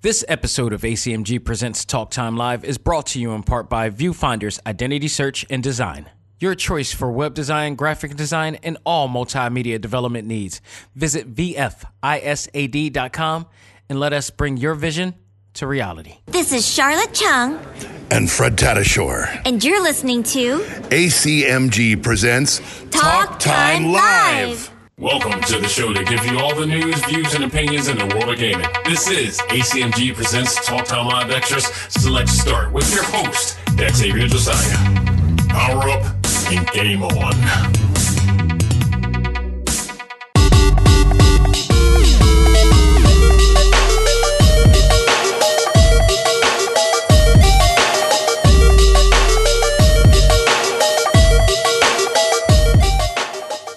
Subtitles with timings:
[0.00, 3.90] This episode of ACMG Presents Talk Time Live is brought to you in part by
[3.90, 6.08] Viewfinder's Identity Search and Design.
[6.38, 10.60] Your choice for web design, graphic design, and all multimedia development needs.
[10.94, 11.86] Visit VFISAD.com
[13.88, 15.14] and let us bring your vision
[15.54, 16.18] to reality.
[16.26, 17.58] This is Charlotte Chung,
[18.12, 19.42] and Fred Tatasciore.
[19.44, 20.60] and you're listening to
[20.90, 22.60] ACMG presents
[22.90, 24.70] Talk Time Live.
[24.98, 28.06] Welcome to the show to give you all the news, views, and opinions in the
[28.06, 28.66] world of gaming.
[28.84, 34.76] This is ACMG Presents Talk Time Live Extras Select Start with your host, Xavier Josiah.
[35.50, 36.16] Power up
[36.50, 37.87] and game on.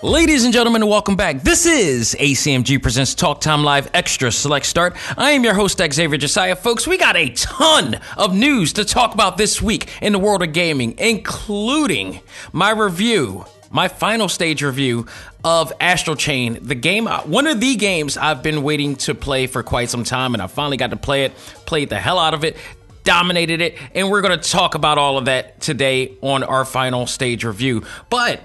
[0.03, 1.43] Ladies and gentlemen, welcome back.
[1.43, 4.95] This is ACMG Presents Talk Time Live Extra Select Start.
[5.15, 6.55] I am your host, Xavier Josiah.
[6.55, 10.41] Folks, we got a ton of news to talk about this week in the world
[10.41, 12.20] of gaming, including
[12.51, 15.05] my review, my final stage review
[15.43, 19.45] of Astral Chain, the game, uh, one of the games I've been waiting to play
[19.45, 21.35] for quite some time, and I finally got to play it,
[21.67, 22.57] played the hell out of it.
[23.04, 27.07] Dominated it, and we're going to talk about all of that today on our final
[27.07, 27.83] stage review.
[28.11, 28.41] But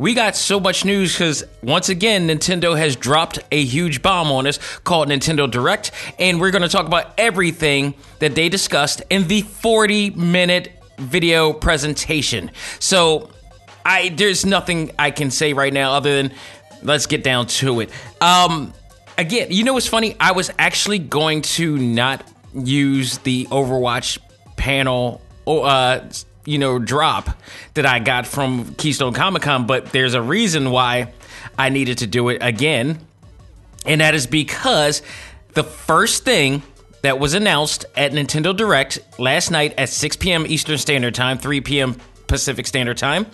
[0.00, 4.46] we got so much news because once again, Nintendo has dropped a huge bomb on
[4.46, 9.28] us called Nintendo Direct, and we're going to talk about everything that they discussed in
[9.28, 12.50] the 40 minute video presentation.
[12.78, 13.30] So,
[13.84, 16.32] I there's nothing I can say right now other than
[16.82, 17.90] let's get down to it.
[18.22, 18.72] Um,
[19.18, 20.16] again, you know what's funny?
[20.18, 24.16] I was actually going to not use the Overwatch
[24.56, 25.20] panel.
[25.44, 26.08] Or uh,
[26.44, 27.30] you know, drop
[27.74, 31.12] that I got from Keystone Comic Con, but there's a reason why
[31.58, 32.98] I needed to do it again.
[33.86, 35.02] And that is because
[35.54, 36.62] the first thing
[37.02, 40.46] that was announced at Nintendo Direct last night at 6 p.m.
[40.46, 41.96] Eastern Standard Time, 3 p.m.
[42.26, 43.26] Pacific Standard Time,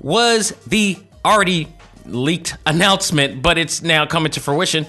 [0.00, 1.68] was the already
[2.04, 4.86] leaked announcement, but it's now coming to fruition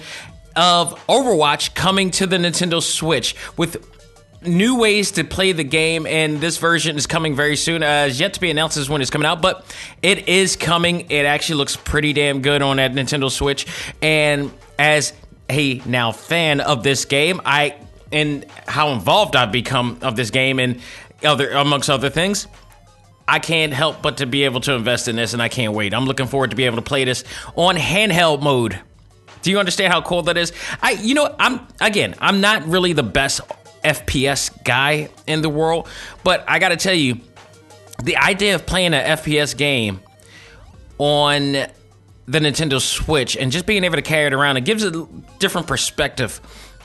[0.54, 3.97] of Overwatch coming to the Nintendo Switch with
[4.42, 7.82] new ways to play the game, and this version is coming very soon.
[7.82, 9.64] Uh, it's yet to be announced as when it's coming out, but
[10.02, 11.10] it is coming.
[11.10, 13.66] It actually looks pretty damn good on that Nintendo Switch.
[14.00, 15.12] And as
[15.48, 17.76] a now fan of this game, I
[18.12, 20.80] and how involved I've become of this game and
[21.22, 22.46] other amongst other things.
[23.26, 25.92] I can't help but to be able to invest in this, and I can't wait.
[25.92, 27.24] I'm looking forward to be able to play this
[27.56, 28.80] on handheld mode.
[29.42, 30.52] Do you understand how cool that is?
[30.82, 33.40] I, you know, I'm again, I'm not really the best
[33.94, 35.88] FPS guy in the world,
[36.24, 37.20] but I got to tell you,
[38.02, 40.00] the idea of playing an FPS game
[40.98, 45.06] on the Nintendo Switch and just being able to carry it around, it gives a
[45.38, 46.40] different perspective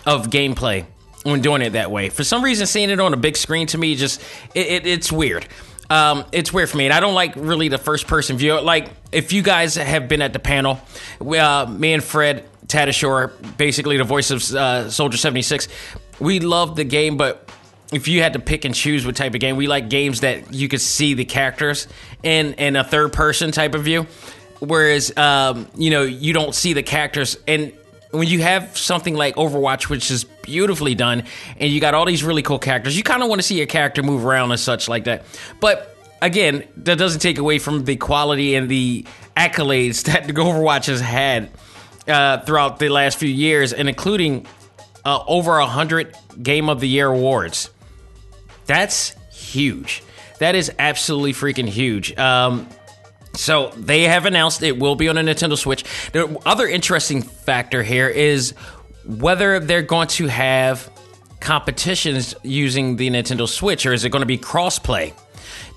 [0.06, 0.86] of gameplay
[1.24, 2.09] when doing it that way.
[2.09, 4.22] For some reason, seeing it on a big screen to me just
[4.53, 5.47] it, it, it's weird.
[5.90, 8.59] Um, it's weird for me, and I don't like really the first person view.
[8.59, 10.80] Like if you guys have been at the panel,
[11.20, 15.68] we, uh, me and Fred Tatasciore, basically the voice of uh, Soldier seventy six,
[16.19, 17.50] we love the game, but
[17.91, 20.53] if you had to pick and choose what type of game, we like games that
[20.53, 21.88] you could see the characters
[22.24, 24.07] in in a third person type of view.
[24.59, 27.38] Whereas, um, you know, you don't see the characters.
[27.47, 27.73] And
[28.12, 31.23] when you have something like Overwatch, which is beautifully done,
[31.57, 33.68] and you got all these really cool characters, you kind of want to see your
[33.68, 35.25] character move around and such like that.
[35.59, 40.85] But again, that doesn't take away from the quality and the accolades that the Overwatch
[40.85, 41.52] has had
[42.07, 44.46] uh, throughout the last few years, and including
[45.06, 47.69] uh, over a hundred Game of the Year awards.
[48.66, 50.03] That's huge.
[50.40, 52.18] That is absolutely freaking huge.
[52.18, 52.68] Um,
[53.36, 55.84] so they have announced it will be on a Nintendo Switch.
[56.12, 58.53] The other interesting factor here is
[59.06, 60.90] whether they're going to have
[61.40, 65.14] competitions using the Nintendo Switch, or is it going to be crossplay?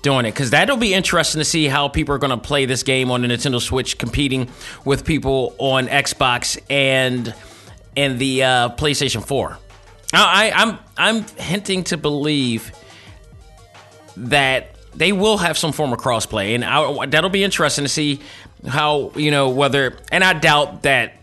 [0.03, 2.83] doing it because that'll be interesting to see how people are going to play this
[2.83, 4.49] game on the Nintendo Switch, competing
[4.85, 7.33] with people on Xbox and
[7.97, 9.57] and the uh, PlayStation Four.
[10.13, 12.71] I, I'm I'm hinting to believe
[14.15, 18.21] that they will have some form of crossplay, and I, that'll be interesting to see
[18.65, 19.97] how you know whether.
[20.11, 21.15] And I doubt that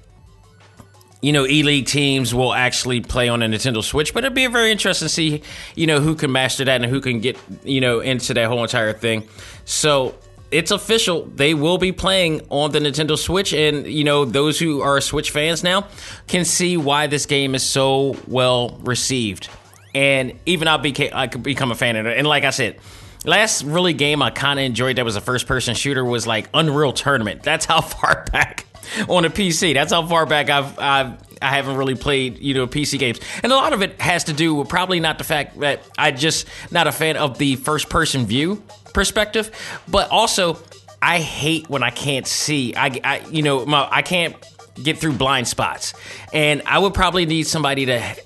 [1.23, 4.71] you know e-league teams will actually play on a Nintendo Switch, but it'd be very
[4.71, 5.43] interesting to see
[5.75, 8.63] you know who can master that and who can get you know into that whole
[8.63, 9.27] entire thing.
[9.65, 10.15] So
[10.51, 11.27] it's official.
[11.27, 15.31] They will be playing on the Nintendo Switch, and you know those who are Switch
[15.31, 15.89] fans now
[16.27, 19.49] can see why this game is so well received.
[19.95, 22.19] And even I became I could become a fan of it.
[22.19, 22.79] And like I said,
[23.25, 26.49] last really game I kind of enjoyed that was a first person shooter was like
[26.55, 27.43] Unreal Tournament.
[27.43, 28.67] That's how far back
[29.09, 29.75] on a PC.
[29.75, 33.21] That's how far back I've I've I haven't really played, you know, PC games.
[33.43, 36.11] And a lot of it has to do with probably not the fact that I
[36.11, 39.51] just not a fan of the first person view perspective,
[39.89, 40.59] but also
[41.03, 42.75] I hate when I can't see.
[42.75, 44.37] I, I you know, my, I can't
[44.83, 45.95] get through blind spots.
[46.33, 48.17] And I would probably need somebody to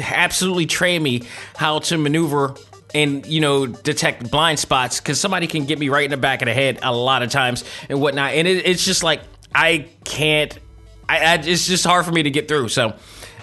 [0.00, 1.22] absolutely train me
[1.56, 2.54] how to maneuver
[2.94, 6.42] and you know detect blind spots because somebody can get me right in the back
[6.42, 9.20] of the head a lot of times and whatnot and it, it's just like
[9.54, 10.58] i can't
[11.08, 12.94] I, I, it's just hard for me to get through so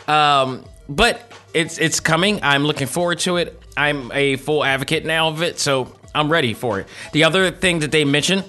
[0.08, 5.30] um, but it's it's coming i'm looking forward to it i'm a full advocate now
[5.30, 8.44] of it so i'm ready for it the other thing that they mentioned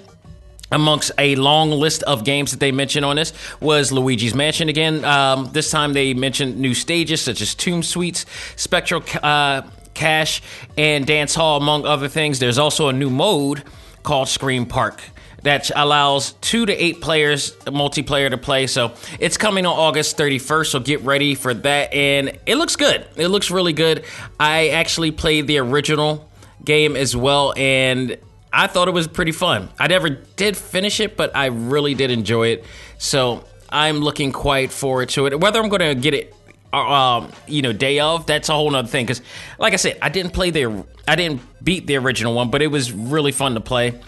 [0.71, 5.05] amongst a long list of games that they mentioned on this was Luigi's Mansion again.
[5.05, 8.25] Um, this time they mentioned new stages such as Tomb Suites,
[8.55, 9.61] Spectral uh,
[9.93, 10.41] Cache,
[10.77, 12.39] and Dance Hall, among other things.
[12.39, 13.63] There's also a new mode
[14.03, 15.01] called Scream Park
[15.45, 18.65] that allows two to eight players multiplayer to play.
[18.65, 20.65] So it's coming on August 31st.
[20.65, 21.93] So get ready for that.
[21.93, 23.07] And it looks good.
[23.15, 24.05] It looks really good.
[24.39, 26.27] I actually played the original
[26.63, 28.17] game as well, and
[28.51, 29.69] I thought it was pretty fun.
[29.77, 32.65] I never did finish it, but I really did enjoy it.
[32.97, 35.39] So I'm looking quite forward to it.
[35.39, 36.33] Whether I'm going to get it,
[36.73, 39.05] uh, um, you know, day of, that's a whole nother thing.
[39.05, 39.21] Because,
[39.59, 42.67] like I said, I didn't play the, I didn't beat the original one, but it
[42.67, 44.01] was really fun to play.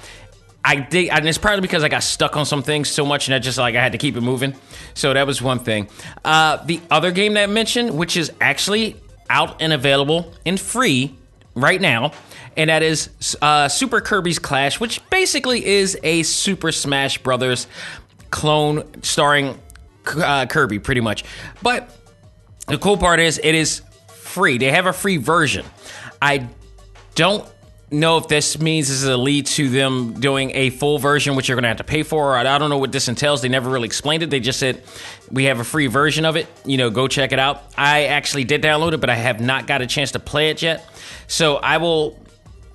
[0.68, 3.36] I did, and it's probably because I got stuck on some things so much, and
[3.36, 4.54] I just like I had to keep it moving.
[4.96, 5.88] So that was one thing.
[6.26, 8.98] Uh, the other game that I mentioned, which is actually
[9.30, 11.16] out and available and free
[11.56, 12.12] right now,
[12.58, 17.68] and that is uh, Super Kirby's Clash, which basically is a Super Smash Brothers
[18.30, 19.58] clone starring
[20.18, 21.24] uh, Kirby, pretty much.
[21.64, 21.90] But
[22.68, 24.58] the cool part is it is free.
[24.58, 25.66] They have a free version.
[26.22, 26.50] I
[27.16, 27.50] don't
[27.90, 31.48] know if this means this is a lead to them doing a full version, which
[31.48, 32.36] you're going to have to pay for.
[32.36, 33.42] I don't know what this entails.
[33.42, 34.30] They never really explained it.
[34.30, 34.84] They just said
[35.32, 36.48] we have a free version of it.
[36.66, 37.64] You know, go check it out.
[37.78, 40.62] I actually did download it, but I have not got a chance to play it
[40.62, 40.86] yet.
[41.28, 42.20] So I will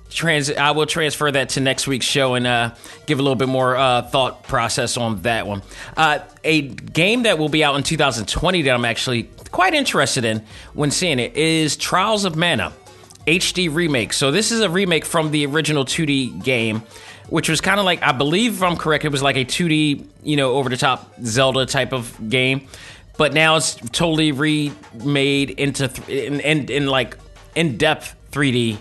[0.09, 2.75] trans I will transfer that to next week's show and uh,
[3.05, 5.61] give a little bit more uh, thought process on that one.
[5.97, 10.43] Uh, a game that will be out in 2020 that I'm actually quite interested in
[10.73, 12.73] when seeing it is Trials of Mana
[13.27, 14.13] HD remake.
[14.13, 16.83] So this is a remake from the original 2D game.
[17.29, 20.05] Which was kind of like, I believe, if I'm correct, it was like a 2D,
[20.23, 22.67] you know, over the top Zelda type of game,
[23.17, 27.17] but now it's totally remade into th- in, in, in like
[27.55, 28.77] in depth 3D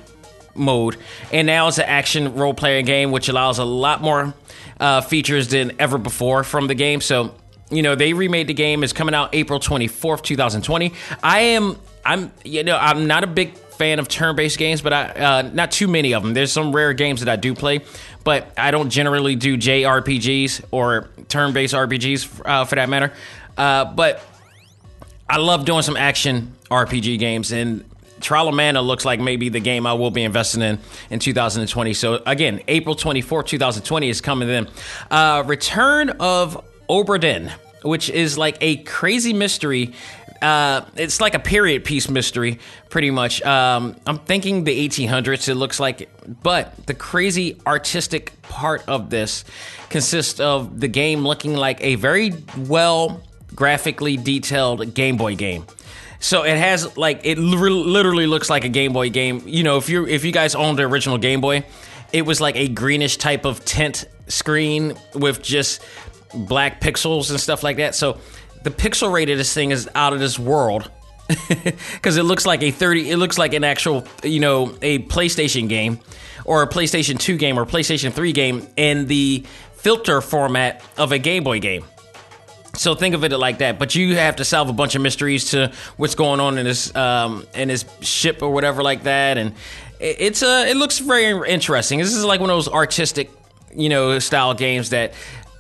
[0.54, 0.96] mode.
[1.32, 4.34] And now it's an action role playing game, which allows a lot more
[4.80, 7.00] uh, features than ever before from the game.
[7.00, 7.34] So,
[7.70, 8.82] you know, they remade the game.
[8.84, 10.92] It's coming out April 24th, 2020.
[11.22, 15.02] I am, I'm, you know, I'm not a big fan of turn-based games, but I
[15.08, 16.34] uh, not too many of them.
[16.34, 17.81] There's some rare games that I do play,
[18.23, 23.12] but I don't generally do JRPGs or turn-based RPGs uh, for that matter.
[23.58, 24.25] Uh, but
[25.29, 27.84] I love doing some action RPG games, and
[28.20, 30.79] Trial of Mana looks like maybe the game I will be investing in
[31.11, 31.93] in 2020.
[31.93, 34.69] So again, April 24, 2020 is coming in.
[35.11, 37.50] Uh, Return of Obra Dinn,
[37.82, 39.93] which is like a crazy mystery.
[40.42, 42.58] Uh, it's like a period piece mystery,
[42.90, 43.40] pretty much.
[43.42, 45.48] Um, I'm thinking the 1800s.
[45.48, 46.10] It looks like,
[46.42, 49.44] but the crazy artistic part of this
[49.88, 53.22] consists of the game looking like a very well
[53.54, 55.64] graphically detailed Game Boy game.
[56.18, 59.43] So it has like it literally looks like a Game Boy game.
[59.46, 61.64] You know, if you if you guys owned the original Game Boy,
[62.12, 65.82] it was like a greenish type of tint screen with just
[66.34, 67.94] black pixels and stuff like that.
[67.94, 68.19] So
[68.62, 70.90] the pixel rate of this thing is out of this world.
[71.94, 75.69] Because it looks like a 30 it looks like an actual you know a playstation
[75.69, 76.00] game
[76.44, 81.19] or a playstation 2 game or playstation 3 game in the filter format of a
[81.19, 81.84] game boy game.
[82.74, 85.50] So think of it like that, but you have to solve a bunch of mysteries
[85.50, 89.54] to what's going on in this um, in this ship or whatever like that, and
[90.00, 91.98] it's a it looks very interesting.
[91.98, 93.31] This is like one of those artistic,
[93.74, 95.12] you know, style games that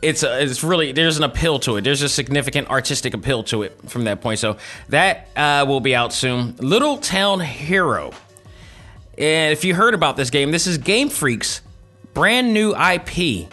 [0.02, 1.82] it's a, it's really there's an appeal to it.
[1.82, 4.40] There's a significant artistic appeal to it from that point.
[4.40, 4.56] So
[4.88, 6.56] that uh, will be out soon.
[6.56, 8.12] Little Town Hero,
[9.16, 11.62] and if you heard about this game, this is Game Freak's
[12.12, 13.48] brand new IP,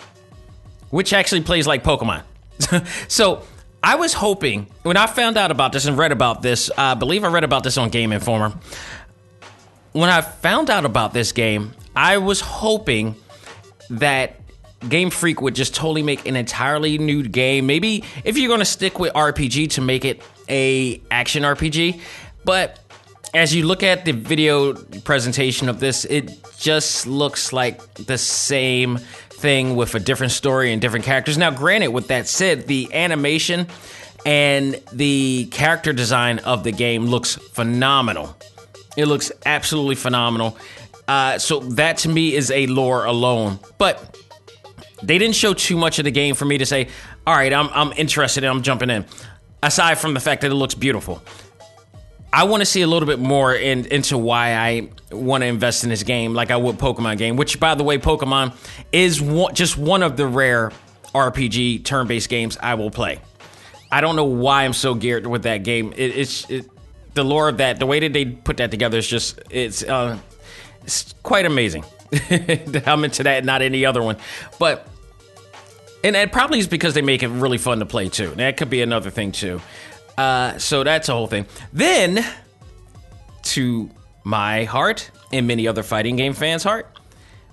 [0.90, 2.24] which actually plays like Pokemon.
[3.08, 3.44] so
[3.84, 7.24] I was hoping when I found out about this and read about this, I believe
[7.24, 8.54] I read about this on Game Informer.
[9.92, 13.16] When I found out about this game, I was hoping
[13.90, 14.40] that
[14.88, 17.66] Game Freak would just totally make an entirely new game.
[17.66, 22.00] Maybe if you're going to stick with RPG to make it a action RPG,
[22.46, 22.80] but
[23.34, 28.98] as you look at the video presentation of this, it just looks like the same
[28.98, 31.38] thing with a different story and different characters.
[31.38, 33.68] Now, granted, with that said, the animation
[34.26, 38.36] and the character design of the game looks phenomenal.
[38.98, 40.58] It looks absolutely phenomenal.
[41.08, 43.60] Uh, so that to me is a lore alone.
[43.78, 44.18] But
[45.02, 46.88] they didn't show too much of the game for me to say,
[47.26, 49.06] all right, I'm, I'm interested and I'm jumping in.
[49.62, 51.22] Aside from the fact that it looks beautiful.
[52.32, 55.84] I want to see a little bit more in, into why I want to invest
[55.84, 57.38] in this game, like I would Pokemon game.
[57.38, 58.56] Which, by the way, Pokemon
[58.92, 60.72] is one, just one of the rare
[61.16, 63.20] RPG turn-based games I will play.
[63.92, 65.92] I don't know why I'm so geared with that game.
[65.96, 66.70] It, it's it,
[67.16, 70.20] the lore of that, the way that they put that together is just it's uh,
[70.84, 71.84] it's quite amazing.
[72.86, 74.18] I'm into that, not any other one,
[74.58, 74.88] but
[76.04, 78.30] and it probably is because they make it really fun to play too.
[78.36, 79.62] That could be another thing too.
[80.18, 81.46] Uh, so that's a whole thing.
[81.72, 82.26] Then,
[83.44, 83.90] to
[84.24, 86.88] my heart and many other fighting game fans' heart,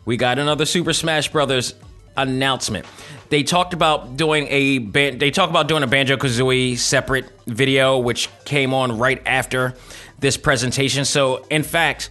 [0.05, 1.75] we got another Super Smash Brothers
[2.17, 2.87] announcement.
[3.29, 7.99] They talked about doing a ban- they talked about doing a Banjo Kazooie separate video,
[7.99, 9.75] which came on right after
[10.19, 11.05] this presentation.
[11.05, 12.11] So, in fact,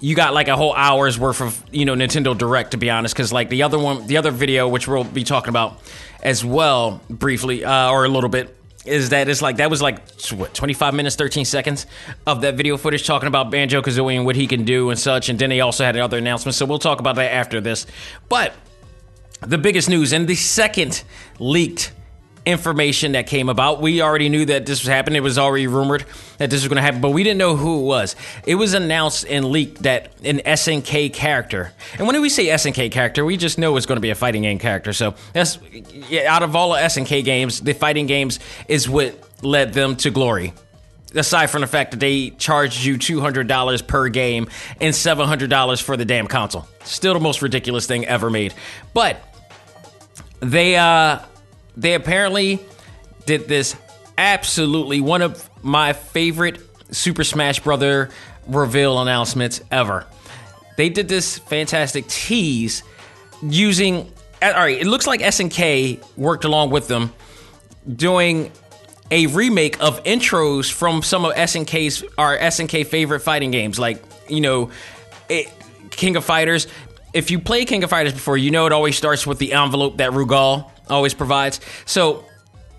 [0.00, 3.14] you got like a whole hour's worth of you know Nintendo Direct to be honest,
[3.14, 5.80] because like the other one, the other video, which we'll be talking about
[6.22, 9.98] as well briefly uh, or a little bit, is that it's like that was like
[10.32, 11.86] what 25 minutes 13 seconds
[12.26, 15.28] of that video footage talking about banjo kazooie and what he can do and such
[15.28, 17.86] and then they also had another announcement so we'll talk about that after this.
[18.28, 18.54] But
[19.42, 21.02] the biggest news and the second
[21.38, 21.92] leaked
[22.46, 23.80] information that came about.
[23.80, 25.16] We already knew that this was happening.
[25.16, 26.04] It was already rumored
[26.38, 28.16] that this was going to happen, but we didn't know who it was.
[28.46, 33.24] It was announced and leaked that an SNK character, and when we say SNK character,
[33.24, 34.92] we just know it's going to be a fighting game character.
[34.92, 35.58] So that's
[36.08, 40.10] yeah, out of all the SNK games, the fighting games is what led them to
[40.10, 40.52] glory.
[41.14, 44.48] Aside from the fact that they charged you $200 per game
[44.80, 46.68] and $700 for the damn console.
[46.84, 48.54] Still the most ridiculous thing ever made.
[48.94, 49.20] But
[50.38, 51.18] they uh
[51.80, 52.60] they apparently
[53.26, 53.74] did this
[54.18, 56.60] absolutely one of my favorite
[56.94, 58.10] Super Smash Brother
[58.46, 60.06] reveal announcements ever.
[60.76, 62.82] They did this fantastic tease
[63.42, 67.12] using all right, it looks like SNK worked along with them
[67.94, 68.50] doing
[69.10, 74.40] a remake of intros from some of SNK's our SNK favorite fighting games like, you
[74.40, 74.70] know,
[75.28, 75.52] it,
[75.90, 76.68] King of Fighters.
[77.12, 79.98] If you play King of Fighters before, you know it always starts with the envelope
[79.98, 81.60] that Rugal always provides.
[81.86, 82.24] So,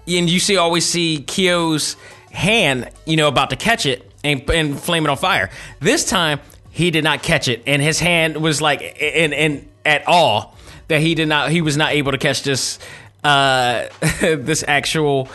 [0.07, 1.95] and you see always see Kyo's
[2.31, 5.49] hand, you know, about to catch it and, and flame it on fire.
[5.79, 6.39] This time,
[6.71, 10.55] he did not catch it, and his hand was like, in, in at all
[10.87, 12.79] that he did not, he was not able to catch this,
[13.23, 13.87] uh,
[14.21, 15.29] this actual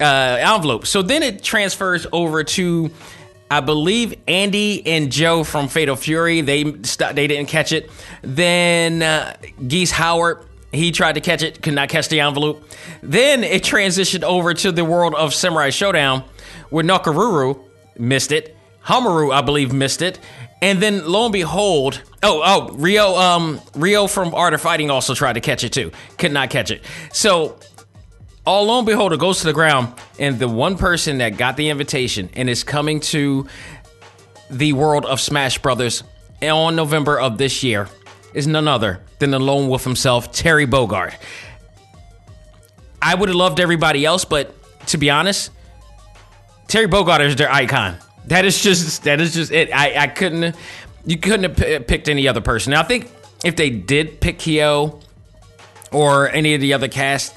[0.00, 0.86] uh, envelope.
[0.86, 2.90] So then it transfers over to.
[3.50, 7.90] I believe Andy and Joe from Fatal Fury they st- they didn't catch it.
[8.22, 9.36] Then uh,
[9.68, 12.64] Geese Howard he tried to catch it, could not catch the envelope.
[13.02, 16.24] Then it transitioned over to the world of Samurai Shodown,
[16.70, 17.62] where Nakoruru
[17.98, 18.56] missed it.
[18.86, 20.18] Haohmaru, I believe, missed it.
[20.62, 25.14] And then lo and behold, oh, oh, Rio um, Ryo from Art of Fighting also
[25.14, 25.92] tried to catch it too.
[26.18, 26.82] Could not catch it.
[27.12, 27.58] So
[28.46, 31.56] all lo and behold, it goes to the ground, and the one person that got
[31.56, 33.46] the invitation and is coming to
[34.50, 36.02] the world of Smash Brothers
[36.40, 37.88] on November of this year
[38.34, 41.14] is none other than the lone wolf himself, Terry Bogard.
[43.00, 44.54] I would have loved everybody else, but
[44.88, 45.50] to be honest,
[46.68, 47.96] Terry Bogard is their icon.
[48.26, 49.74] That is just that is just it.
[49.74, 50.56] I, I couldn't
[51.04, 52.70] you couldn't have p- picked any other person.
[52.70, 53.10] Now I think
[53.44, 55.00] if they did pick Kyo
[55.90, 57.34] or any of the other cast,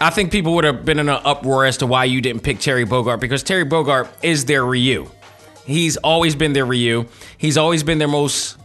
[0.00, 2.58] I think people would have been in an uproar as to why you didn't pick
[2.58, 5.10] Terry Bogard because Terry Bogard is their Ryu.
[5.66, 7.06] He's always been their Ryu.
[7.36, 8.56] He's always been their most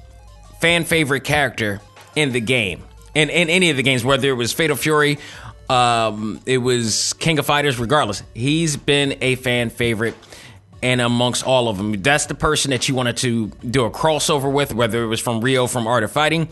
[0.62, 1.82] fan favorite character
[2.15, 2.84] in the game.
[3.13, 5.18] In, in any of the games, whether it was Fatal Fury,
[5.70, 8.24] um, it was King of Fighters, regardless.
[8.34, 10.15] He's been a fan favorite
[10.84, 12.01] and amongst all of them.
[12.01, 15.41] That's the person that you wanted to do a crossover with, whether it was from
[15.41, 16.48] Ryo from Art of Fighting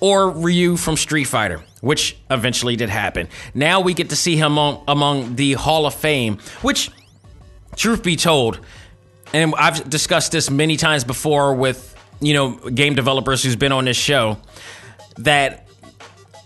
[0.00, 3.28] or Ryu from Street Fighter, which eventually did happen.
[3.54, 6.90] Now we get to see him among, among the Hall of Fame, which,
[7.76, 8.60] truth be told,
[9.32, 13.84] and I've discussed this many times before with you know game developers who's been on
[13.84, 14.38] this show
[15.18, 15.66] that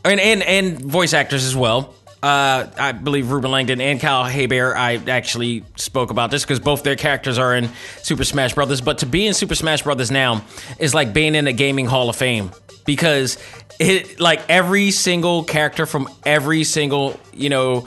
[0.05, 1.95] and and, and voice actors as well.
[2.21, 4.77] Uh, I believe Reuben Langdon and Kyle Hebert.
[4.77, 7.71] I actually spoke about this because both their characters are in
[8.03, 8.81] Super Smash Brothers.
[8.81, 10.43] But to be in Super Smash Brothers now
[10.81, 12.51] is like being in a gaming Hall of Fame
[12.85, 13.39] because
[13.79, 17.87] it like every single character from every single you know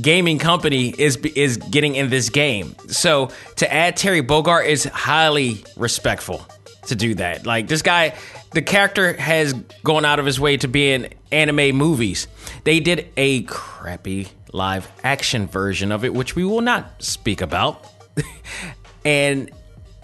[0.00, 2.74] gaming company is is getting in this game.
[2.88, 6.46] So to add Terry Bogard is highly respectful
[6.88, 7.46] to do that.
[7.46, 8.14] Like this guy,
[8.52, 9.52] the character has
[9.84, 12.28] gone out of his way to be in anime movies.
[12.64, 17.86] They did a crappy live action version of it, which we will not speak about.
[19.04, 19.50] and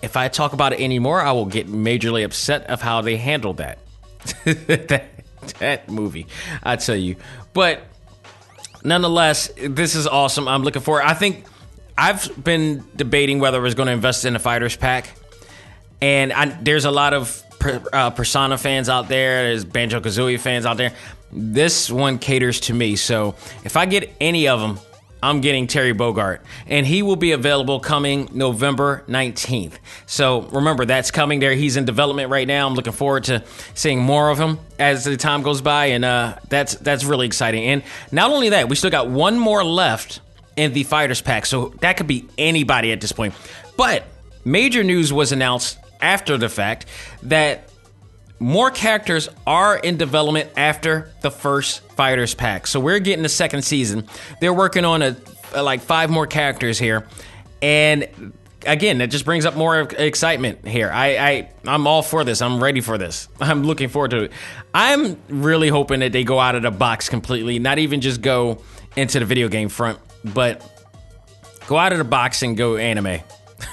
[0.03, 3.57] if I talk about it anymore, I will get majorly upset of how they handled
[3.59, 3.79] that.
[4.45, 5.05] that,
[5.59, 6.27] that movie,
[6.63, 7.17] I tell you.
[7.53, 7.83] But
[8.83, 10.47] nonetheless, this is awesome.
[10.49, 11.05] I'm looking forward.
[11.05, 11.47] I think
[11.97, 15.09] I've been debating whether I was going to invest in a fighters pack,
[16.05, 17.43] and I, there's a lot of
[17.91, 19.45] uh, Persona fans out there.
[19.45, 20.93] There's Banjo Kazooie fans out there.
[21.33, 22.97] This one caters to me.
[22.97, 24.79] So if I get any of them,
[25.23, 29.79] I'm getting Terry Bogard, and he will be available coming November 19th.
[30.05, 31.55] So remember, that's coming there.
[31.55, 32.67] He's in development right now.
[32.67, 33.43] I'm looking forward to
[33.73, 37.65] seeing more of him as the time goes by, and uh, that's that's really exciting.
[37.65, 37.83] And
[38.13, 40.21] not only that, we still got one more left
[40.57, 43.33] in the fighters pack, so that could be anybody at this point.
[43.79, 44.05] But
[44.45, 46.87] major news was announced after the fact
[47.23, 47.71] that
[48.39, 52.67] more characters are in development after the first fighters pack.
[52.67, 54.07] So we're getting the second season.
[54.41, 55.17] They're working on a,
[55.55, 57.07] a like five more characters here,
[57.63, 58.33] and
[58.67, 60.91] again, that just brings up more excitement here.
[60.93, 62.43] I, I I'm all for this.
[62.43, 63.29] I'm ready for this.
[63.41, 64.33] I'm looking forward to it.
[64.73, 68.63] I'm really hoping that they go out of the box completely, not even just go
[68.97, 70.63] into the video game front, but
[71.67, 73.21] go out of the box and go anime.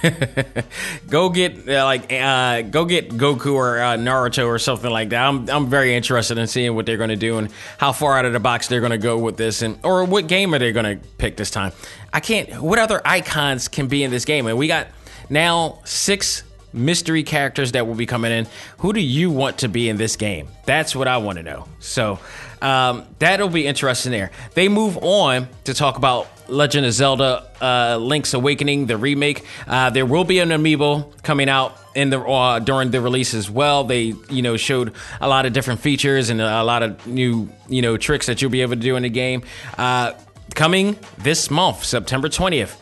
[1.10, 5.28] go get uh, like uh, go get Goku or uh, Naruto or something like that.
[5.28, 8.26] I'm I'm very interested in seeing what they're going to do and how far out
[8.26, 10.72] of the box they're going to go with this, and or what game are they
[10.72, 11.72] going to pick this time.
[12.14, 12.62] I can't.
[12.62, 14.48] What other icons can be in this game?
[14.48, 14.88] And we got
[15.30, 16.44] now six
[16.74, 18.48] mystery characters that will be coming in.
[18.80, 20.48] Who do you want to be in this game?
[20.66, 21.68] That's what I want to know.
[21.80, 22.20] So
[22.62, 24.32] um, that'll be interesting there.
[24.54, 29.46] They move on to talk about Legend of Zelda uh, Link's Awakening, the remake.
[29.68, 33.50] Uh, there will be an amiibo coming out in the uh, during the release as
[33.50, 33.84] well.
[33.84, 37.82] They you know showed a lot of different features and a lot of new you
[37.82, 39.44] know tricks that you'll be able to do in the game.
[39.78, 40.14] Uh,
[40.54, 42.80] coming this month, September twentieth.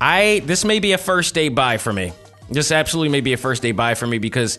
[0.00, 2.12] I this may be a first day buy for me.
[2.50, 4.58] This absolutely may be a first day buy for me because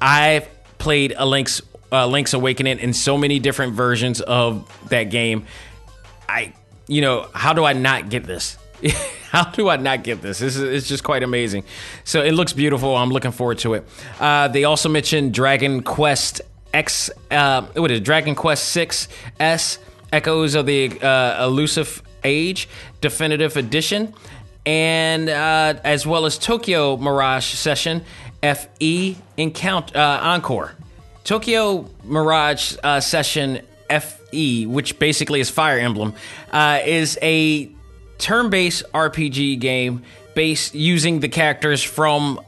[0.00, 1.62] I've played a Link's
[1.94, 5.46] uh, Link's Awakening in so many different versions of that game.
[6.28, 6.52] I
[6.86, 8.58] you know, how do I not get this?
[9.30, 10.38] how do I not get this?
[10.38, 11.64] This is it's just quite amazing.
[12.04, 12.96] So it looks beautiful.
[12.96, 13.86] I'm looking forward to it.
[14.20, 17.10] Uh, they also mentioned Dragon Quest X.
[17.30, 18.04] Uh, what is it?
[18.04, 19.08] Dragon Quest Six
[19.40, 19.78] S
[20.12, 22.68] Echoes of the uh, Elusive Age
[23.00, 24.14] Definitive Edition,
[24.66, 28.04] and uh, as well as Tokyo Mirage Session
[28.42, 30.74] FE Encounter uh, Encore.
[31.24, 36.14] Tokyo Mirage uh, Session FE, which basically is Fire Emblem,
[36.52, 37.70] uh, is a
[38.18, 40.02] turn-based RPG game
[40.34, 42.40] based using the characters from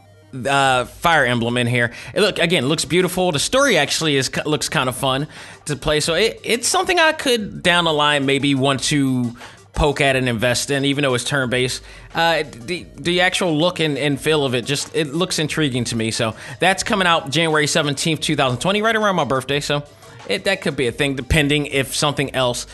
[0.46, 1.92] uh, Fire Emblem in here.
[2.14, 3.32] It look again looks beautiful.
[3.32, 5.28] The story actually is looks kind of fun
[5.64, 6.00] to play.
[6.00, 9.34] So it, it's something I could down the line maybe want to
[9.76, 11.82] poke at and invest in, even though it's turn based.
[12.12, 15.94] Uh, the the actual look and, and feel of it just it looks intriguing to
[15.94, 16.10] me.
[16.10, 19.60] So that's coming out January seventeenth, two thousand twenty, right around my birthday.
[19.60, 19.84] So
[20.28, 22.66] it, that could be a thing, depending if something else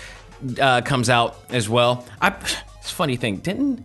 [0.58, 2.06] uh, comes out as well.
[2.20, 2.28] I,
[2.80, 3.84] it's funny thing, didn't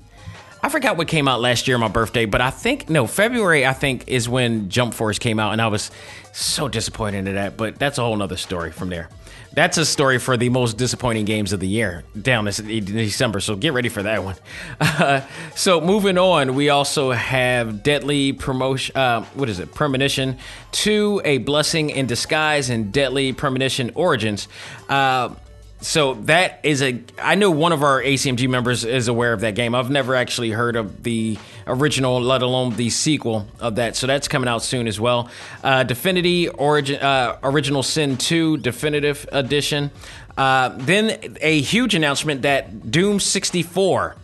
[0.63, 3.65] I forgot what came out last year, my birthday, but I think no February.
[3.65, 5.91] I think is when Jump Force came out, and I was
[6.34, 7.58] so disappointed in that.
[7.58, 9.10] But that's a whole nother story from there
[9.57, 13.39] that's a story for the most disappointing games of the year down this December.
[13.39, 14.35] So get ready for that one.
[14.79, 15.21] Uh,
[15.55, 18.95] so moving on, we also have Deadly Promotion.
[18.95, 19.73] Uh, what is it?
[19.73, 20.37] Premonition
[20.71, 24.47] Two: A Blessing in Disguise and Deadly Premonition Origins.
[24.89, 25.33] Uh,
[25.79, 29.55] so that is a i know one of our acmg members is aware of that
[29.55, 29.75] game.
[29.75, 31.37] I've never actually heard of the
[31.67, 33.95] original let alone the sequel of that.
[33.95, 35.29] So that's coming out soon as well.
[35.63, 39.91] Uh, Divinity origin uh, original sin 2 definitive edition.
[40.37, 44.15] Uh, then a huge announcement that doom 64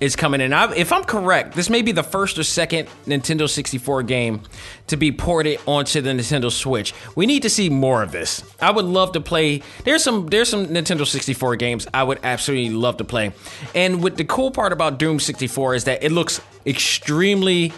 [0.00, 0.52] is coming in.
[0.52, 4.40] I, if I'm correct, this may be the first or second Nintendo 64 game
[4.86, 6.94] to be ported onto the Nintendo Switch.
[7.14, 8.42] We need to see more of this.
[8.60, 9.62] I would love to play.
[9.84, 13.32] There's some there's some Nintendo 64 games I would absolutely love to play.
[13.74, 17.72] And what the cool part about Doom 64 is that it looks extremely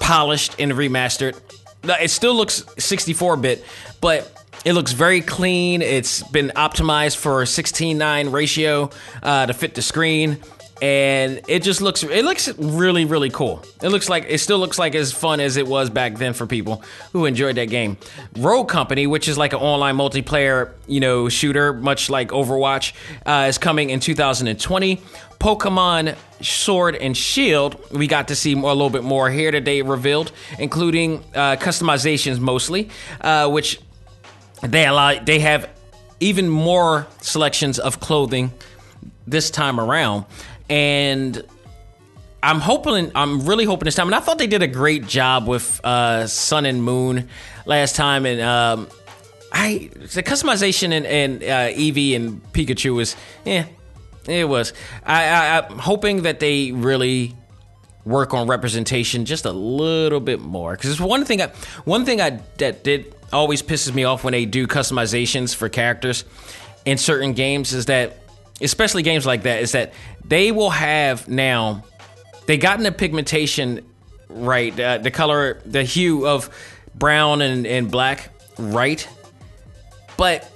[0.00, 1.38] polished and remastered.
[1.84, 3.62] It still looks 64 bit,
[4.00, 4.30] but
[4.64, 5.82] it looks very clean.
[5.82, 8.88] It's been optimized for 16:9 ratio
[9.22, 10.40] uh, to fit the screen
[10.82, 13.62] and it just looks it looks really really cool.
[13.82, 16.46] It looks like it still looks like as fun as it was back then for
[16.46, 16.82] people
[17.12, 17.96] who enjoyed that game.
[18.36, 22.92] Rogue Company, which is like an online multiplayer, you know, shooter, much like Overwatch,
[23.24, 25.00] uh, is coming in 2020.
[25.38, 29.82] Pokemon Sword and Shield, we got to see more, a little bit more here today
[29.82, 32.88] revealed, including uh, customizations mostly,
[33.20, 33.80] uh, which
[34.62, 35.68] they allow they have
[36.20, 38.52] even more selections of clothing
[39.26, 40.24] this time around,
[40.68, 41.42] and
[42.42, 45.46] I'm hoping, I'm really hoping this time, and I thought they did a great job
[45.48, 47.28] with uh, Sun and Moon
[47.64, 48.88] last time, and um,
[49.50, 53.66] I the customization and, and uh, Eevee and Pikachu was, yeah,
[54.28, 54.72] it was.
[55.04, 57.34] I, I, I'm hoping that they really
[58.04, 61.46] work on representation just a little bit more because it's one thing I,
[61.84, 66.24] one thing I that did always pisses me off when they do customizations for characters
[66.84, 68.18] in certain games is that
[68.60, 69.92] especially games like that is that
[70.24, 71.82] they will have now
[72.46, 73.84] they gotten the pigmentation
[74.28, 76.50] right, uh, the color, the hue of
[76.94, 79.08] brown and, and black right,
[80.16, 80.50] but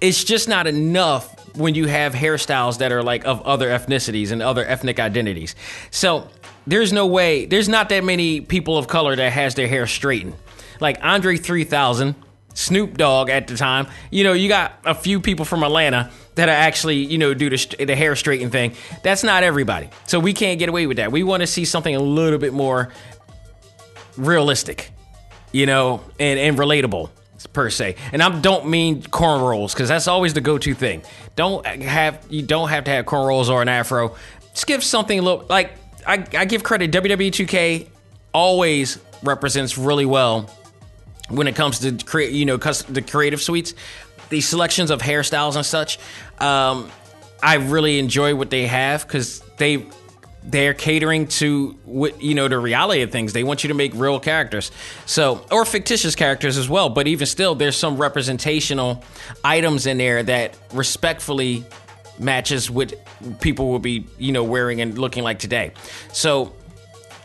[0.00, 4.40] it's just not enough when you have hairstyles that are like of other ethnicities and
[4.40, 5.56] other ethnic identities.
[5.90, 6.28] So
[6.66, 10.34] there's no way, there's not that many people of color that has their hair straightened.
[10.78, 12.14] Like Andre 3000,
[12.60, 16.50] Snoop Dogg at the time, you know, you got a few people from Atlanta that
[16.50, 18.74] are actually, you know, do the, the hair straighten thing.
[19.02, 19.88] That's not everybody.
[20.06, 21.10] So we can't get away with that.
[21.10, 22.90] We want to see something a little bit more
[24.18, 24.90] realistic,
[25.52, 27.08] you know, and, and relatable
[27.54, 27.96] per se.
[28.12, 31.02] And I don't mean cornrows because that's always the go-to thing.
[31.36, 34.16] Don't have you don't have to have cornrows or an afro.
[34.52, 35.72] Just give something a little like
[36.06, 36.92] I, I give credit.
[36.92, 37.88] WWE 2K
[38.34, 40.50] always represents really well
[41.30, 43.74] when it comes to create you know the creative suites
[44.30, 45.98] the selections of hairstyles and such.
[46.38, 46.90] Um,
[47.42, 49.86] I really enjoy what they have because they
[50.42, 53.34] they're catering to what you know the reality of things.
[53.34, 54.70] They want you to make real characters,
[55.04, 56.88] so or fictitious characters as well.
[56.88, 59.04] But even still, there's some representational
[59.44, 61.64] items in there that respectfully
[62.18, 62.94] matches what
[63.40, 65.72] people will be you know wearing and looking like today.
[66.12, 66.54] So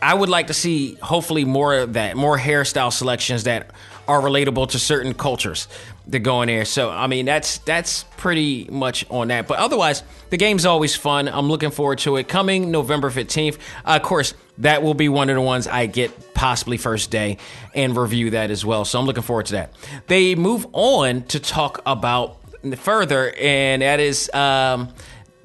[0.02, 3.72] I would like to see hopefully more of that, more hairstyle selections that
[4.08, 5.68] are relatable to certain cultures
[6.08, 6.66] that go in there.
[6.66, 9.48] So I mean that's that's pretty much on that.
[9.48, 11.28] But otherwise, the game's always fun.
[11.28, 12.28] I'm looking forward to it.
[12.28, 13.58] Coming November 15th.
[13.86, 17.38] Uh, of course, that will be one of the ones I get possibly first day
[17.74, 18.86] and review that as well.
[18.86, 19.74] So I'm looking forward to that.
[20.08, 22.38] They move on to talk about
[22.78, 24.94] further, and that is um,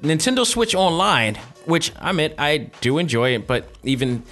[0.01, 4.23] Nintendo Switch Online, which I mean I do enjoy it, but even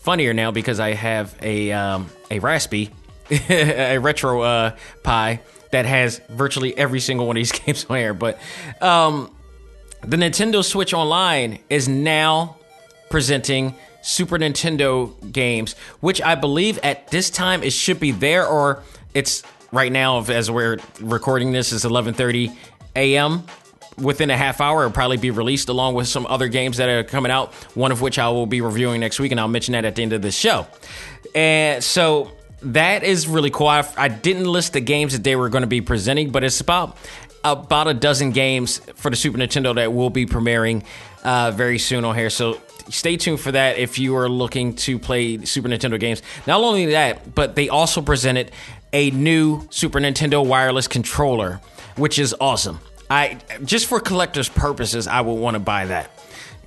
[0.00, 2.90] funnier now because I have a um, a Raspy
[3.48, 8.14] a retro uh, Pi that has virtually every single one of these games on here.
[8.14, 8.38] But
[8.80, 9.34] um,
[10.02, 12.56] the Nintendo Switch Online is now
[13.10, 18.82] presenting Super Nintendo games, which I believe at this time it should be there, or
[19.14, 22.54] it's right now as we're recording this is 11:30
[22.96, 23.44] a.m.
[23.96, 27.04] Within a half hour, it'll probably be released along with some other games that are
[27.04, 27.54] coming out.
[27.74, 30.02] One of which I will be reviewing next week, and I'll mention that at the
[30.02, 30.66] end of the show.
[31.34, 32.32] And so
[32.72, 33.68] that is really cool.
[33.68, 36.60] I, I didn't list the games that they were going to be presenting, but it's
[36.60, 36.96] about
[37.44, 40.82] about a dozen games for the Super Nintendo that will be premiering
[41.22, 42.30] uh, very soon on here.
[42.30, 46.22] So stay tuned for that if you are looking to play Super Nintendo games.
[46.46, 48.50] Not only that, but they also presented
[48.92, 51.60] a new Super Nintendo wireless controller,
[51.96, 52.80] which is awesome.
[53.10, 56.10] I just for collectors' purposes, I would want to buy that.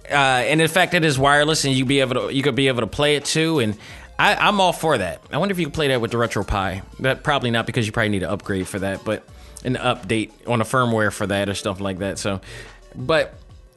[0.09, 2.67] Uh, and in fact, it is wireless, and you be able to you could be
[2.67, 3.59] able to play it too.
[3.59, 3.77] And
[4.19, 5.21] I, am all for that.
[5.31, 6.83] I wonder if you can play that with the RetroPie.
[6.99, 9.23] That probably not because you probably need to upgrade for that, but
[9.63, 12.17] an update on a firmware for that or stuff like that.
[12.17, 12.41] So,
[12.95, 13.35] but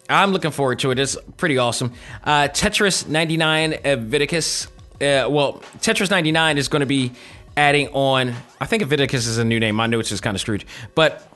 [0.08, 0.98] I'm looking forward to it.
[0.98, 1.92] It's pretty awesome.
[2.24, 4.66] Uh, Tetris 99 Aviticus.
[4.94, 7.12] Uh, well, Tetris 99 is going to be
[7.56, 8.34] adding on.
[8.60, 9.74] I think Aviticus is a new name.
[9.74, 11.26] My notes is kind of screwed, but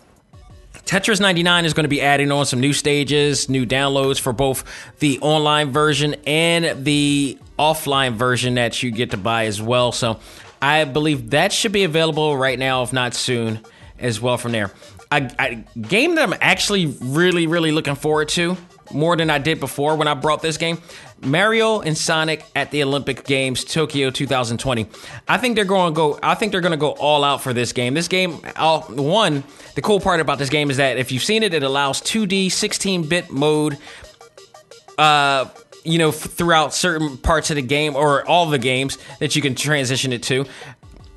[0.84, 4.64] Tetris 99 is going to be adding on some new stages, new downloads for both
[4.98, 9.92] the online version and the offline version that you get to buy as well.
[9.92, 10.20] So
[10.60, 13.60] I believe that should be available right now, if not soon,
[13.98, 14.70] as well from there.
[15.12, 18.56] A, game that I'm actually really, really looking forward to
[18.92, 20.78] more than I did before when I brought this game.
[21.24, 24.86] Mario and Sonic at the Olympic Games Tokyo 2020.
[25.28, 26.18] I think they're going to go.
[26.22, 27.94] I think they're going to go all out for this game.
[27.94, 31.42] This game, all, one, the cool part about this game is that if you've seen
[31.42, 33.78] it, it allows 2D 16-bit mode.
[34.96, 35.48] Uh,
[35.84, 39.54] you know, throughout certain parts of the game or all the games that you can
[39.54, 40.46] transition it to,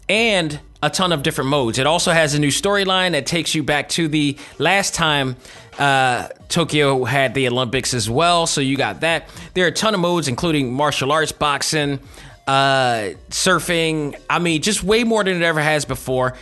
[0.09, 1.79] and a ton of different modes.
[1.79, 5.35] It also has a new storyline that takes you back to the last time
[5.77, 8.47] uh, Tokyo had the Olympics as well.
[8.47, 9.29] So you got that.
[9.53, 11.99] There are a ton of modes, including martial arts, boxing,
[12.47, 14.15] uh, surfing.
[14.29, 16.35] I mean, just way more than it ever has before.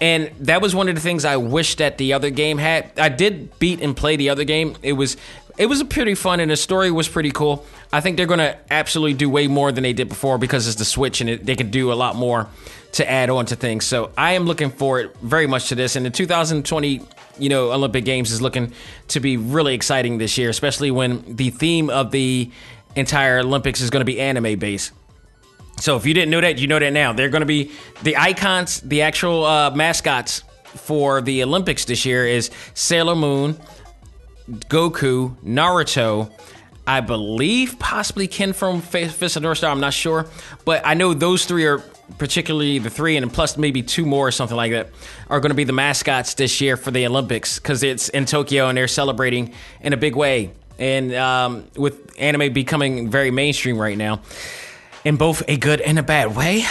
[0.00, 2.98] And that was one of the things I wish that the other game had.
[2.98, 4.76] I did beat and play the other game.
[4.82, 5.16] It was
[5.58, 7.66] it was pretty fun and the story was pretty cool.
[7.92, 10.76] I think they're going to absolutely do way more than they did before because it's
[10.76, 12.48] the Switch and it, they can do a lot more
[12.92, 13.84] to add on to things.
[13.84, 15.96] So I am looking forward very much to this.
[15.96, 17.02] And the 2020
[17.40, 18.72] you know Olympic Games is looking
[19.08, 22.50] to be really exciting this year, especially when the theme of the
[22.96, 24.92] entire Olympics is going to be anime based.
[25.78, 27.12] So if you didn't know that, you know that now.
[27.12, 27.72] They're going to be
[28.02, 33.58] the icons, the actual uh, mascots for the Olympics this year is Sailor Moon,
[34.48, 36.30] Goku, Naruto.
[36.86, 39.70] I believe possibly Ken from Fist of North Star.
[39.70, 40.26] I'm not sure,
[40.64, 41.82] but I know those three are
[42.18, 44.88] particularly the three, and plus maybe two more or something like that,
[45.28, 48.68] are going to be the mascots this year for the Olympics because it's in Tokyo
[48.68, 50.50] and they're celebrating in a big way.
[50.78, 54.22] And um, with anime becoming very mainstream right now,
[55.04, 56.64] in both a good and a bad way,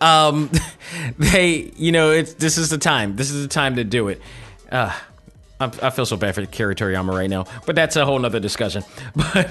[0.00, 0.50] um,
[1.18, 3.16] they, you know, it's this is the time.
[3.16, 4.20] This is the time to do it.
[4.70, 4.94] Uh,
[5.58, 8.40] I, I feel so bad for Akira Toriyama right now, but that's a whole nother
[8.40, 8.84] discussion.
[9.14, 9.50] But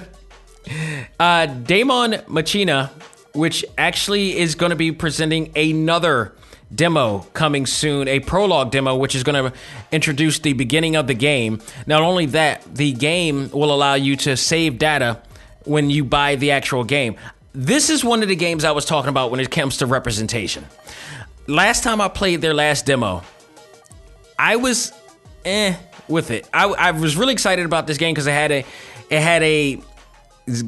[1.20, 2.92] uh, Damon Machina,
[3.36, 6.34] which actually is going to be presenting another
[6.74, 9.58] demo coming soon, a prologue demo, which is going to
[9.92, 11.62] introduce the beginning of the game.
[11.86, 15.22] Not only that, the game will allow you to save data
[15.66, 17.16] when you buy the actual game.
[17.54, 20.66] This is one of the games I was talking about when it comes to representation.
[21.48, 23.24] Last time I played their last demo,
[24.38, 24.92] I was
[25.46, 25.76] eh
[26.08, 26.50] with it.
[26.54, 28.66] I, I was really excited about this game because it had a
[29.10, 29.80] it had a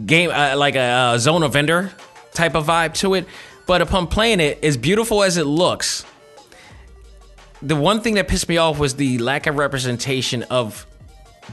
[0.05, 1.91] game uh, like a, a Zone of the Enders
[2.37, 3.27] type of vibe to it.
[3.65, 6.05] But upon playing it, as beautiful as it looks,
[7.61, 10.85] the one thing that pissed me off was the lack of representation of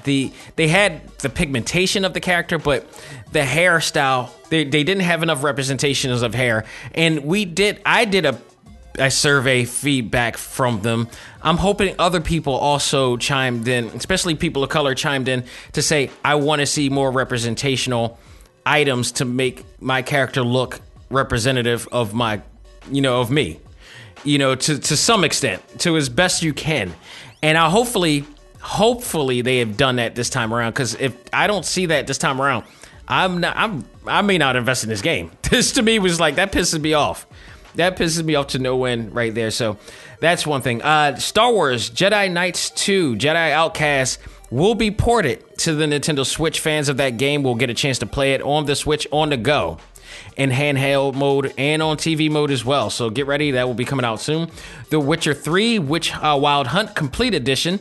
[0.04, 2.84] the they had the pigmentation of the character but
[3.30, 6.64] the hairstyle they, they didn't have enough representations of hair
[6.96, 8.36] and we did i did a
[8.98, 11.08] a survey feedback from them.
[11.42, 16.10] I'm hoping other people also chimed in, especially people of color chimed in to say,
[16.24, 18.18] I want to see more representational
[18.66, 22.42] items to make my character look representative of my,
[22.90, 23.60] you know, of me,
[24.24, 26.92] you know, to, to some extent, to as best you can.
[27.42, 28.24] And I hopefully,
[28.60, 30.72] hopefully they have done that this time around.
[30.72, 32.64] Cause if I don't see that this time around,
[33.06, 35.30] I'm not, I'm, I may not invest in this game.
[35.54, 37.28] This to me was like, that pisses me off
[37.74, 39.50] that pisses me off to no end right there.
[39.50, 39.78] So
[40.20, 40.82] that's one thing.
[40.82, 44.20] Uh, Star Wars Jedi Knights 2, Jedi Outcast
[44.54, 46.60] will be ported to the Nintendo Switch.
[46.60, 49.30] Fans of that game will get a chance to play it on the Switch on
[49.30, 49.78] the go
[50.36, 52.88] in handheld mode and on TV mode as well.
[52.88, 54.48] So get ready, that will be coming out soon.
[54.90, 57.80] The Witcher 3 Witch uh, Wild Hunt Complete Edition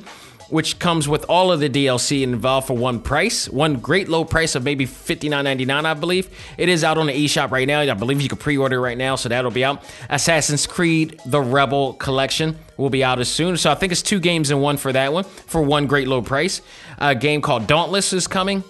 [0.54, 4.54] which comes with all of the DLC involved for one price, one great low price
[4.54, 6.30] of maybe $59.99, I believe.
[6.60, 7.80] It is out on the eShop right now.
[7.80, 9.84] I believe you can pre-order right now, so that'll be out.
[10.12, 13.58] Assassin's Creed: The Rebel Collection will be out as soon.
[13.58, 16.22] So I think it's two games in one for that one for one great low
[16.22, 16.62] price.
[17.00, 18.64] A game called Dauntless is coming.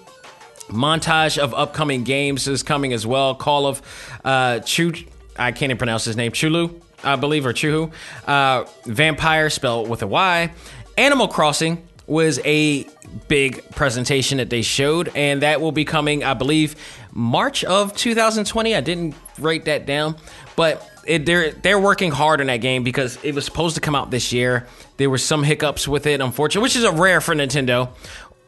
[0.70, 3.36] Montage of upcoming games is coming as well.
[3.36, 3.82] Call of
[4.24, 4.94] uh, Chu,
[5.38, 6.32] I can't even pronounce his name.
[6.32, 7.92] Chulu, I believe, or Chuhu.
[8.26, 10.50] Uh, Vampire, spelled with a Y.
[10.98, 12.86] Animal Crossing was a
[13.28, 16.76] big presentation that they showed, and that will be coming, I believe,
[17.12, 18.76] March of 2020.
[18.76, 20.16] I didn't write that down,
[20.56, 23.96] but it, they're they're working hard on that game because it was supposed to come
[23.96, 24.68] out this year.
[24.98, 27.90] There were some hiccups with it, unfortunately, which is a rare for Nintendo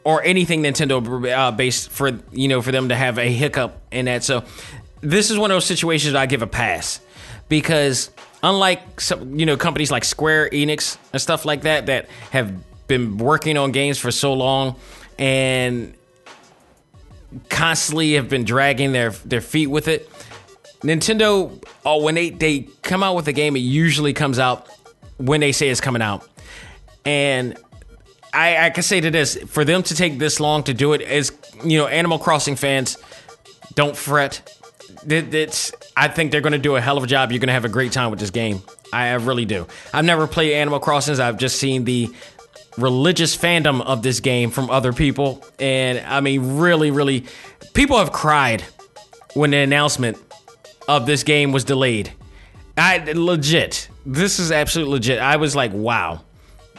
[0.04, 4.04] or anything Nintendo uh, based for you know for them to have a hiccup in
[4.04, 4.24] that.
[4.24, 4.44] So
[5.00, 7.00] this is one of those situations I give a pass
[7.48, 8.10] because
[8.46, 12.54] unlike some, you know companies like Square Enix and stuff like that that have
[12.86, 14.76] been working on games for so long
[15.18, 15.94] and
[17.48, 20.08] constantly have been dragging their their feet with it.
[20.82, 24.68] Nintendo, oh, when they they come out with a game, it usually comes out
[25.16, 26.28] when they say it's coming out,
[27.04, 27.58] and
[28.32, 31.00] I, I can say to this: for them to take this long to do it,
[31.00, 31.32] is
[31.64, 32.98] you know, Animal Crossing fans,
[33.74, 34.55] don't fret.
[35.06, 37.32] It, it's I think they're going to do a hell of a job.
[37.32, 38.62] You're going to have a great time with this game.
[38.92, 39.66] I, really do.
[39.92, 41.20] I've never played Animal Crossings.
[41.20, 42.08] I've just seen the
[42.78, 47.24] religious fandom of this game from other people, and I mean, really, really,
[47.74, 48.62] people have cried
[49.34, 50.18] when the announcement
[50.88, 52.12] of this game was delayed.
[52.78, 53.88] I legit.
[54.04, 55.18] This is absolute legit.
[55.18, 56.22] I was like, wow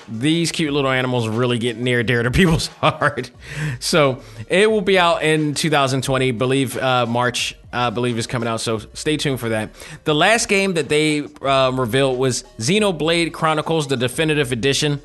[0.07, 3.31] these cute little animals really get near dear to people's heart.
[3.79, 8.61] So it will be out in 2020, believe uh, March, I believe is coming out.
[8.61, 9.71] So stay tuned for that.
[10.03, 15.01] The last game that they uh, revealed was Xenoblade Chronicles, the definitive edition.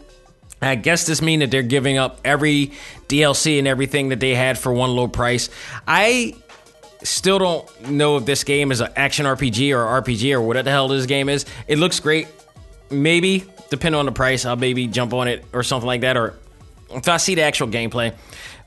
[0.61, 2.73] I guess this means that they're giving up every
[3.09, 5.51] DLC and everything that they had for one low price.
[5.89, 6.37] I
[7.03, 10.71] still don't know if this game is an action RPG or RPG or whatever the
[10.71, 11.45] hell this game is.
[11.67, 12.29] It looks great.
[12.91, 16.19] Maybe depending on the price, I'll maybe jump on it or something like that.
[16.19, 16.35] Or
[16.91, 18.15] if I see the actual gameplay,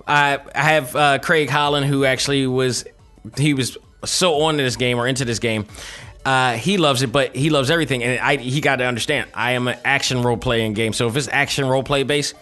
[0.08, 2.86] I, I have uh, Craig Holland, who actually was
[3.38, 5.68] he was so on to this game or into this game.
[6.26, 9.30] Uh, he loves it, but he loves everything, and I, he got to understand.
[9.36, 12.34] I am an action role playing game, so if it's action role play based,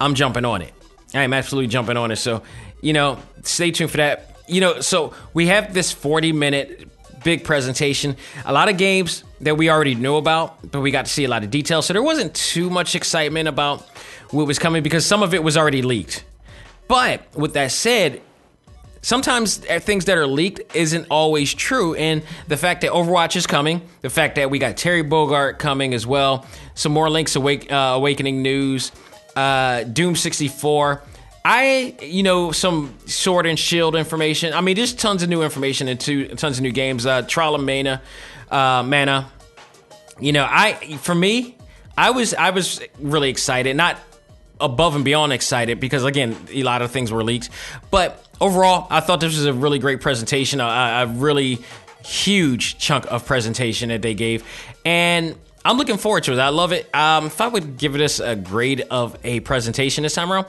[0.00, 0.72] I'm jumping on it.
[1.12, 2.16] I am absolutely jumping on it.
[2.16, 2.42] So,
[2.80, 4.34] you know, stay tuned for that.
[4.46, 6.88] You know, so we have this 40 minute
[7.24, 8.16] big presentation.
[8.44, 11.28] A lot of games that we already knew about, but we got to see a
[11.28, 11.86] lot of details.
[11.86, 13.82] So there wasn't too much excitement about
[14.30, 16.24] what was coming because some of it was already leaked.
[16.88, 18.22] But with that said,
[19.02, 21.94] sometimes things that are leaked isn't always true.
[21.94, 25.94] And the fact that Overwatch is coming, the fact that we got Terry Bogard coming
[25.94, 28.92] as well, some more Link's Awake, uh, Awakening news,
[29.36, 31.02] uh, Doom 64.
[31.50, 34.52] I, you know, some sword and shield information.
[34.52, 37.06] I mean, there's tons of new information and two, tons of new games.
[37.06, 38.02] Uh, Trial of Mana,
[38.50, 39.32] uh, Mana.
[40.20, 41.56] You know, I for me,
[41.96, 43.74] I was I was really excited.
[43.74, 43.96] Not
[44.60, 47.48] above and beyond excited because again, a lot of things were leaked.
[47.90, 50.60] But overall, I thought this was a really great presentation.
[50.60, 51.60] A, a really
[52.04, 54.44] huge chunk of presentation that they gave,
[54.84, 55.34] and
[55.64, 56.38] I'm looking forward to it.
[56.38, 56.94] I love it.
[56.94, 60.46] Um, if I would give this a grade of a presentation this time around,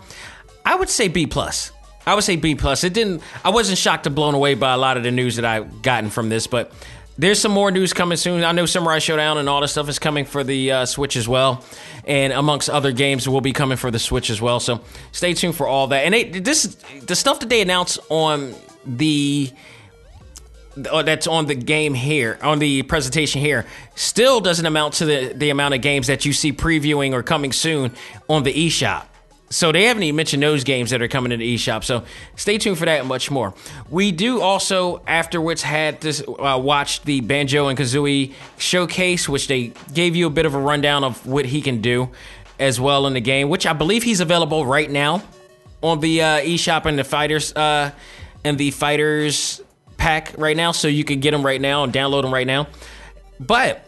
[0.70, 1.72] I would say B plus.
[2.06, 2.84] I would say B plus.
[2.84, 3.24] It didn't.
[3.44, 6.12] I wasn't shocked or blown away by a lot of the news that I've gotten
[6.12, 6.72] from this, but
[7.18, 8.44] there's some more news coming soon.
[8.44, 11.28] I know Samurai Shodown and all this stuff is coming for the uh, Switch as
[11.28, 11.66] well,
[12.06, 14.60] and amongst other games will be coming for the Switch as well.
[14.60, 16.06] So stay tuned for all that.
[16.06, 18.54] And they, this the stuff that they announced on
[18.86, 19.52] the
[20.88, 25.34] uh, that's on the game here on the presentation here still doesn't amount to the
[25.34, 27.92] the amount of games that you see previewing or coming soon
[28.30, 29.08] on the eShop.
[29.50, 31.84] So they haven't even mentioned those games that are coming to the eShop.
[31.84, 32.04] So
[32.36, 33.54] stay tuned for that and much more.
[33.90, 39.74] We do also afterwards had to uh, watch the Banjo and Kazooie showcase, which they
[39.94, 42.10] gave you a bit of a rundown of what he can do
[42.60, 45.24] as well in the game, which I believe he's available right now
[45.82, 47.92] on the uh, eShop and the fighters uh,
[48.44, 49.62] and the fighters
[49.98, 50.74] pack right now.
[50.74, 52.68] So you can get them right now and download them right now.
[53.40, 53.86] But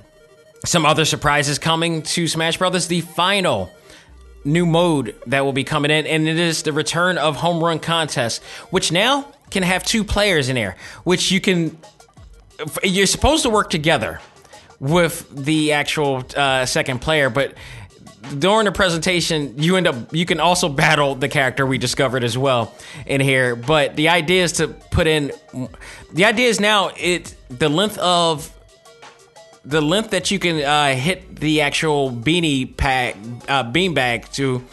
[0.66, 2.88] some other surprises coming to Smash Brothers.
[2.88, 3.72] The final
[4.44, 7.80] new mode that will be coming in, and it is the return of home run
[7.80, 11.78] contest, which now can have two players in there, which you can.
[12.84, 14.20] You're supposed to work together
[14.80, 17.56] with the actual uh, second player, but
[18.38, 22.38] during the presentation, you end up you can also battle the character we discovered as
[22.38, 22.74] well
[23.06, 23.56] in here.
[23.56, 25.32] But the idea is to put in
[26.14, 28.52] the idea is now it the length of
[29.64, 33.16] the length that you can uh, hit the actual beanie pack
[33.48, 34.66] uh, beanbag to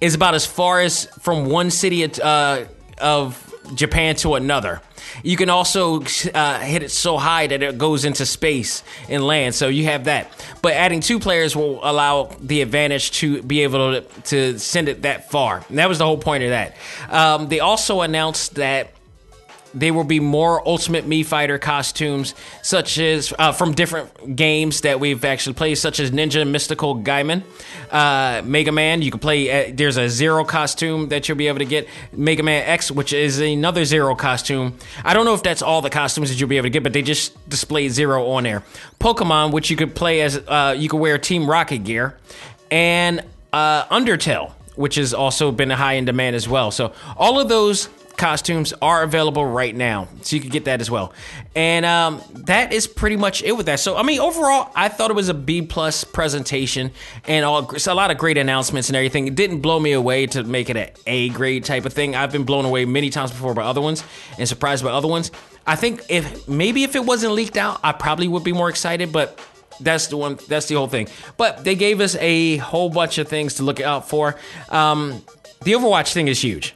[0.00, 2.64] is about as far as from one city uh,
[2.98, 3.42] of
[3.74, 4.80] Japan to another.
[5.22, 6.02] You can also
[6.34, 9.54] uh, hit it so high that it goes into space and land.
[9.54, 10.30] So you have that.
[10.62, 15.02] But adding two players will allow the advantage to be able to, to send it
[15.02, 15.64] that far.
[15.68, 16.76] And that was the whole point of that.
[17.08, 18.90] Um, they also announced that
[19.76, 24.98] there will be more Ultimate Mii Fighter costumes, such as uh, from different games that
[24.98, 27.44] we've actually played, such as Ninja Mystical Goemon,
[27.90, 29.02] uh, Mega Man.
[29.02, 29.68] You can play.
[29.68, 31.86] Uh, there's a Zero costume that you'll be able to get.
[32.12, 34.78] Mega Man X, which is another Zero costume.
[35.04, 36.94] I don't know if that's all the costumes that you'll be able to get, but
[36.94, 38.62] they just displayed Zero on there.
[38.98, 42.16] Pokemon, which you could play as, uh, you could wear Team Rocket gear,
[42.70, 46.70] and uh, Undertale which has also been high in demand as well.
[46.70, 50.90] So all of those costumes are available right now, so you can get that as
[50.90, 51.12] well.
[51.54, 53.80] And um, that is pretty much it with that.
[53.80, 56.90] So I mean, overall, I thought it was a B plus presentation
[57.26, 59.26] and all a lot of great announcements and everything.
[59.26, 62.14] It didn't blow me away to make it an A grade type of thing.
[62.14, 64.04] I've been blown away many times before by other ones
[64.38, 65.30] and surprised by other ones.
[65.66, 69.12] I think if maybe if it wasn't leaked out, I probably would be more excited,
[69.12, 69.40] but
[69.80, 73.28] that's the one that's the whole thing but they gave us a whole bunch of
[73.28, 74.36] things to look out for
[74.70, 75.22] um,
[75.62, 76.74] the overwatch thing is huge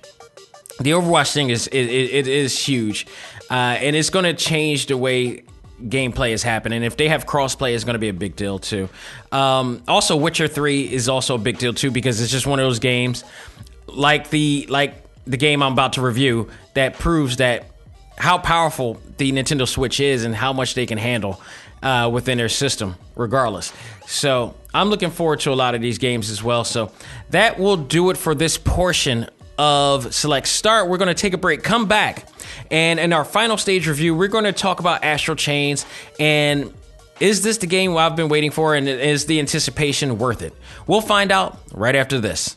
[0.80, 3.06] the Overwatch thing is it, it is huge,
[3.50, 5.42] uh, and it's going to change the way
[5.82, 6.82] gameplay is happening.
[6.82, 8.88] If they have crossplay, it's going to be a big deal too.
[9.32, 12.64] Um, also, Witcher Three is also a big deal too because it's just one of
[12.64, 13.24] those games,
[13.86, 14.94] like the like
[15.26, 17.66] the game I'm about to review, that proves that
[18.16, 21.40] how powerful the Nintendo Switch is and how much they can handle
[21.82, 23.72] uh, within their system, regardless.
[24.06, 26.64] So I'm looking forward to a lot of these games as well.
[26.64, 26.92] So
[27.30, 29.28] that will do it for this portion
[29.60, 30.88] of Select Start.
[30.88, 32.26] We're going to take a break, come back,
[32.70, 35.84] and in our final stage review, we're going to talk about Astral Chains
[36.18, 36.72] and
[37.20, 40.54] is this the game I've been waiting for and is the anticipation worth it?
[40.86, 42.56] We'll find out right after this.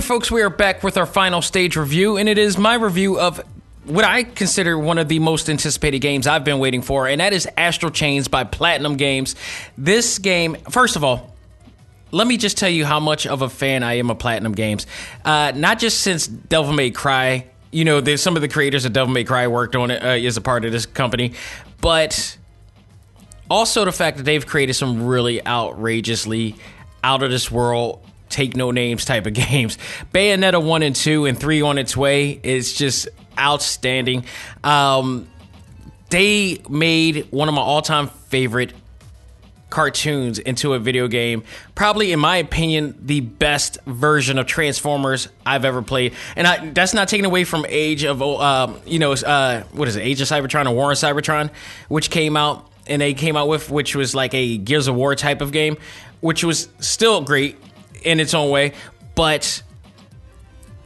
[0.00, 3.20] Right, folks, we are back with our final stage review, and it is my review
[3.20, 3.38] of
[3.84, 7.34] what I consider one of the most anticipated games I've been waiting for, and that
[7.34, 9.36] is Astral Chains by Platinum Games.
[9.76, 11.36] This game, first of all,
[12.12, 14.86] let me just tell you how much of a fan I am of Platinum Games.
[15.22, 18.94] Uh, not just since Devil May Cry, you know, there's some of the creators of
[18.94, 21.34] Devil May Cry worked on it uh, as a part of this company,
[21.82, 22.38] but
[23.50, 26.54] also the fact that they've created some really outrageously
[27.04, 29.76] out of this world take no names type of games
[30.12, 33.08] bayonetta 1 and 2 and 3 on its way is just
[33.38, 34.24] outstanding
[34.64, 35.28] um,
[36.10, 38.72] they made one of my all-time favorite
[39.70, 41.42] cartoons into a video game.
[41.74, 46.14] Probably, in my opinion, the best version of Transformers I've ever played.
[46.36, 49.96] And I, that's not taken away from Age of, um, you know, uh, what is
[49.96, 51.50] it, Age of Cybertron or War of Cybertron,
[51.88, 55.14] which came out and they came out with, which was like a Gears of War
[55.14, 55.76] type of game,
[56.20, 57.56] which was still great
[58.02, 58.72] in its own way,
[59.14, 59.62] but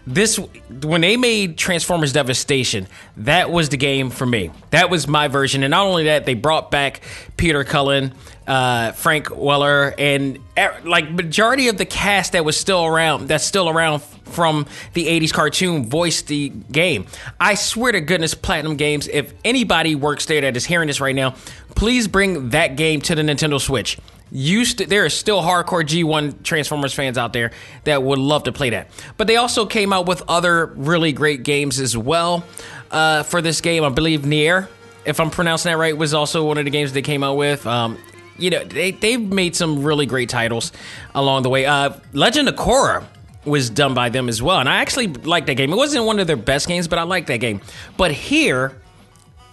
[0.07, 0.39] this
[0.83, 2.87] when they made Transformers Devastation,
[3.19, 4.51] that was the game for me.
[4.71, 7.01] That was my version, and not only that, they brought back
[7.37, 8.13] Peter Cullen,
[8.47, 13.45] uh, Frank Welker, and er, like majority of the cast that was still around, that's
[13.45, 17.07] still around from the '80s cartoon, voiced the game.
[17.41, 21.17] I swear to goodness, Platinum Games, if anybody works there that is hearing this right
[21.17, 21.35] now,
[21.75, 23.99] please bring that game to the Nintendo Switch
[24.35, 27.53] used to, there are still hardcore G1 Transformers fans out there
[27.85, 28.91] that would love to play that.
[29.17, 32.45] But they also came out with other really great games as well
[32.91, 33.85] uh, for this game.
[33.85, 34.69] I believe Nier,
[35.05, 37.65] if I'm pronouncing that right, was also one of the games they came out with.
[37.65, 37.97] Um,
[38.37, 40.73] you know, they, they've made some really great titles
[41.15, 41.65] along the way.
[41.65, 43.05] Uh, Legend of Korra
[43.45, 44.59] was done by them as well.
[44.59, 45.73] And I actually liked that game.
[45.73, 47.61] It wasn't one of their best games, but I liked that game.
[47.97, 48.73] But here,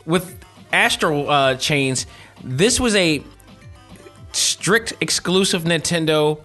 [0.07, 2.07] with Astral uh, Chains,
[2.43, 3.23] this was a
[4.31, 6.41] strict exclusive Nintendo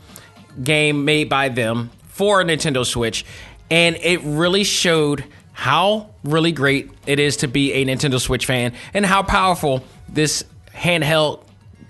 [0.62, 3.24] game made by them for Nintendo Switch,
[3.70, 8.72] and it really showed how really great it is to be a Nintendo Switch fan
[8.92, 11.42] and how powerful this handheld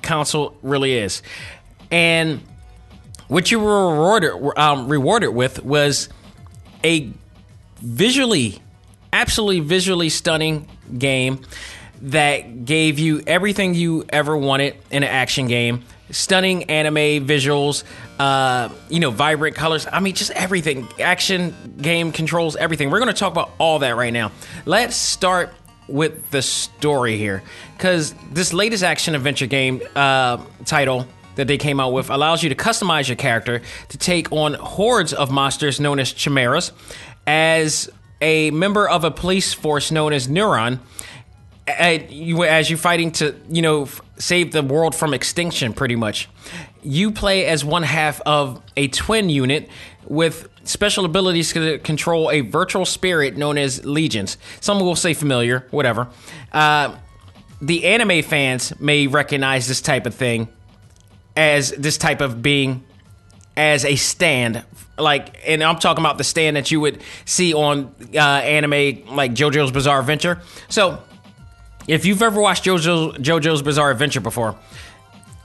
[0.02, 1.22] console really is.
[1.90, 2.40] And
[3.28, 6.08] what you were rewarded um, rewarded with was
[6.84, 7.10] a
[7.78, 8.60] visually,
[9.12, 11.44] absolutely visually stunning game
[12.02, 15.82] that gave you everything you ever wanted in an action game.
[16.10, 17.82] Stunning anime visuals,
[18.18, 19.88] uh, you know, vibrant colors.
[19.90, 20.86] I mean, just everything.
[21.00, 22.90] Action game controls, everything.
[22.90, 24.30] We're going to talk about all that right now.
[24.66, 25.52] Let's start
[25.88, 27.42] with the story here,
[27.76, 32.48] because this latest action adventure game uh, title that they came out with allows you
[32.48, 36.72] to customize your character to take on hordes of monsters known as chimeras
[37.26, 37.90] as
[38.20, 40.78] a member of a police force known as Neuron
[41.66, 43.88] as you're fighting to, you know,
[44.18, 46.28] save the world from extinction, pretty much.
[46.82, 49.68] You play as one half of a twin unit
[50.06, 54.38] with special abilities to control a virtual spirit known as legions.
[54.60, 56.08] Some will say familiar, whatever.
[56.52, 56.96] Uh,
[57.60, 60.48] the anime fans may recognize this type of thing
[61.36, 62.84] as this type of being
[63.56, 64.62] as a stand
[64.98, 69.32] like and i'm talking about the stand that you would see on uh, anime like
[69.32, 71.02] jojo's bizarre adventure so
[71.88, 74.56] if you've ever watched JoJo's, JoJo's Bizarre Adventure before,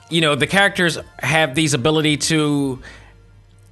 [0.10, 2.82] you know, the characters have these ability to,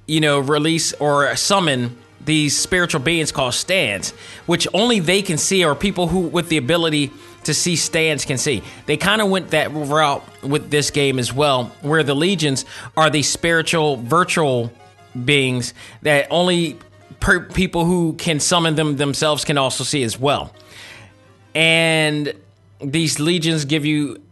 [0.06, 4.12] you know, release or summon these spiritual beings called stands,
[4.46, 7.10] which only they can see or people who with the ability
[7.44, 8.62] to see stands can see.
[8.86, 12.64] They kind of went that route with this game as well, where the legions
[12.96, 14.70] are these spiritual virtual
[15.24, 16.76] beings that only
[17.18, 20.52] per- people who can summon them themselves can also see as well.
[21.54, 22.34] And
[22.82, 24.22] these legions give you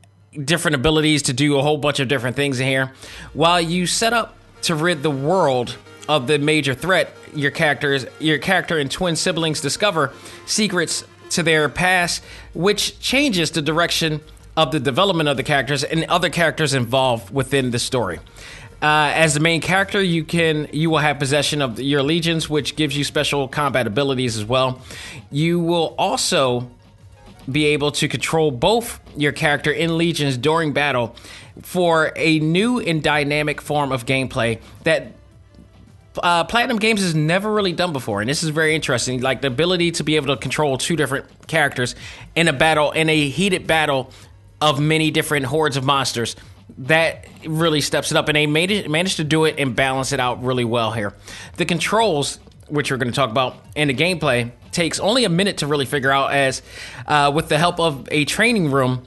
[0.44, 2.92] different abilities to do a whole bunch of different things in here.
[3.32, 5.76] While you set up to rid the world
[6.08, 10.12] of the major threat, your characters, your character and twin siblings discover
[10.46, 12.22] secrets to their past,
[12.54, 14.20] which changes the direction
[14.56, 18.18] of the development of the characters and other characters involved within the story.
[18.80, 22.76] Uh, as the main character, you can you will have possession of your legions, which
[22.76, 24.80] gives you special combat abilities as well.
[25.30, 26.70] You will also
[27.50, 31.16] be able to control both your character and legions during battle
[31.62, 35.12] for a new and dynamic form of gameplay that
[36.22, 39.20] uh, Platinum Games has never really done before, and this is very interesting.
[39.20, 41.94] Like the ability to be able to control two different characters
[42.34, 44.10] in a battle, in a heated battle
[44.60, 46.36] of many different hordes of monsters.
[46.78, 50.12] That really steps it up, and they made it, managed to do it and balance
[50.12, 51.14] it out really well here.
[51.56, 52.38] The controls,
[52.68, 55.86] which we're going to talk about, and the gameplay takes only a minute to really
[55.86, 56.32] figure out.
[56.32, 56.62] As
[57.06, 59.04] uh, with the help of a training room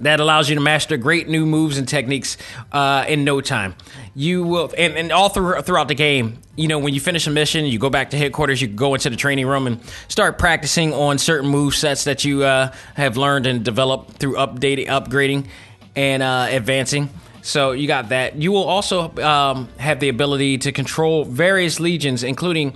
[0.00, 2.36] that allows you to master great new moves and techniques
[2.72, 3.74] uh, in no time.
[4.14, 7.30] You will, and, and all through, throughout the game, you know, when you finish a
[7.30, 10.92] mission, you go back to headquarters, you go into the training room and start practicing
[10.92, 15.46] on certain move sets that you uh, have learned and developed through updating, upgrading,
[15.94, 17.08] and uh, advancing.
[17.42, 18.36] So you got that.
[18.36, 22.74] You will also um, have the ability to control various legions, including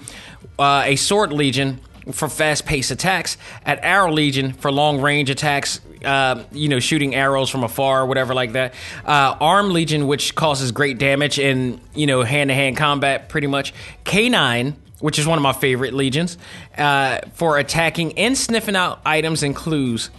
[0.59, 1.81] uh, a sword legion
[2.13, 7.65] for fast-paced attacks, at arrow legion for long-range attacks uh, you know, shooting arrows from
[7.65, 8.75] afar or whatever like that.
[9.05, 13.47] Uh, Arm Legion, which causes great damage in, you know, hand to hand combat pretty
[13.47, 13.75] much.
[14.05, 16.39] K9, which is one of my favorite legions,
[16.77, 20.11] uh, for attacking and sniffing out items and clues.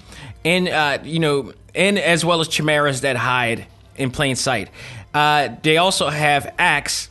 [0.44, 4.70] And, uh, you know, and as well as chimeras that hide in plain sight.
[5.14, 7.10] Uh, they also have Axe,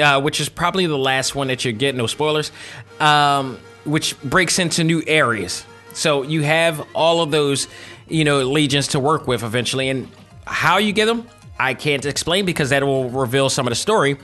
[0.00, 2.52] uh, which is probably the last one that you get, no spoilers,
[3.00, 5.64] um, which breaks into new areas.
[5.92, 7.68] So you have all of those
[8.08, 9.88] you know, legions to work with eventually.
[9.88, 10.08] And
[10.46, 11.26] how you get them,
[11.58, 14.18] I can't explain because that will reveal some of the story.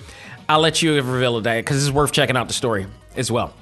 [0.49, 2.87] I'll let you reveal that because it's worth checking out the story
[3.17, 3.55] as well.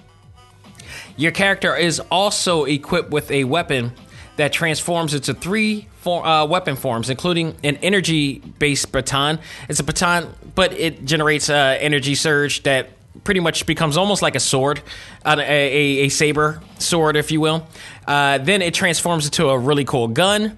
[1.16, 3.92] Your character is also equipped with a weapon
[4.36, 9.38] that transforms into three for, uh, weapon forms, including an energy-based baton.
[9.68, 12.90] It's a baton, but it generates uh, energy surge that
[13.24, 14.82] pretty much becomes almost like a sword,
[15.24, 17.66] a, a, a saber sword, if you will.
[18.06, 20.56] Uh, then it transforms into a really cool gun.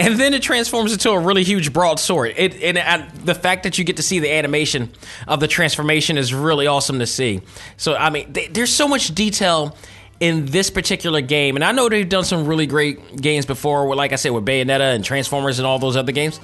[0.00, 2.34] And then it transforms into a really huge broadsword.
[2.36, 4.90] It and uh, the fact that you get to see the animation
[5.26, 7.40] of the transformation is really awesome to see.
[7.76, 9.76] So I mean, they, there's so much detail
[10.20, 13.92] in this particular game, and I know they've done some really great games before.
[13.96, 16.38] Like I said, with Bayonetta and Transformers and all those other games.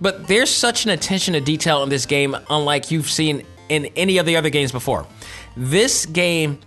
[0.00, 4.18] But there's such an attention to detail in this game, unlike you've seen in any
[4.18, 5.06] of the other games before.
[5.56, 6.60] This game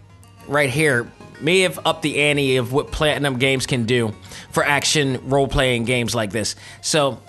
[0.47, 4.13] right here may have upped the ante of what Platinum Games can do
[4.51, 6.55] for action role playing games like this.
[6.81, 7.21] So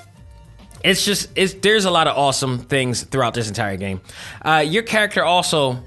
[0.85, 4.01] it's just it's there's a lot of awesome things throughout this entire game.
[4.43, 5.83] Uh, your character also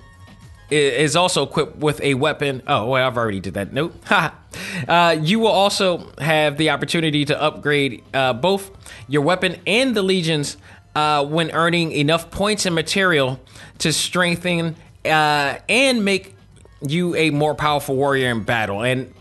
[0.69, 2.61] is also equipped with a weapon.
[2.65, 3.73] Oh, well, I've already did that.
[3.73, 3.93] Nope.
[4.87, 8.71] uh, you will also have the opportunity to upgrade uh, both
[9.09, 10.55] your weapon and the legions
[10.95, 13.39] uh, when earning enough points and material
[13.79, 14.75] to strengthen
[15.05, 16.35] uh, and make
[16.81, 18.81] you a more powerful warrior in battle.
[18.81, 19.13] And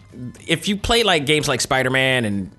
[0.47, 2.51] if you play like games like Spider Man and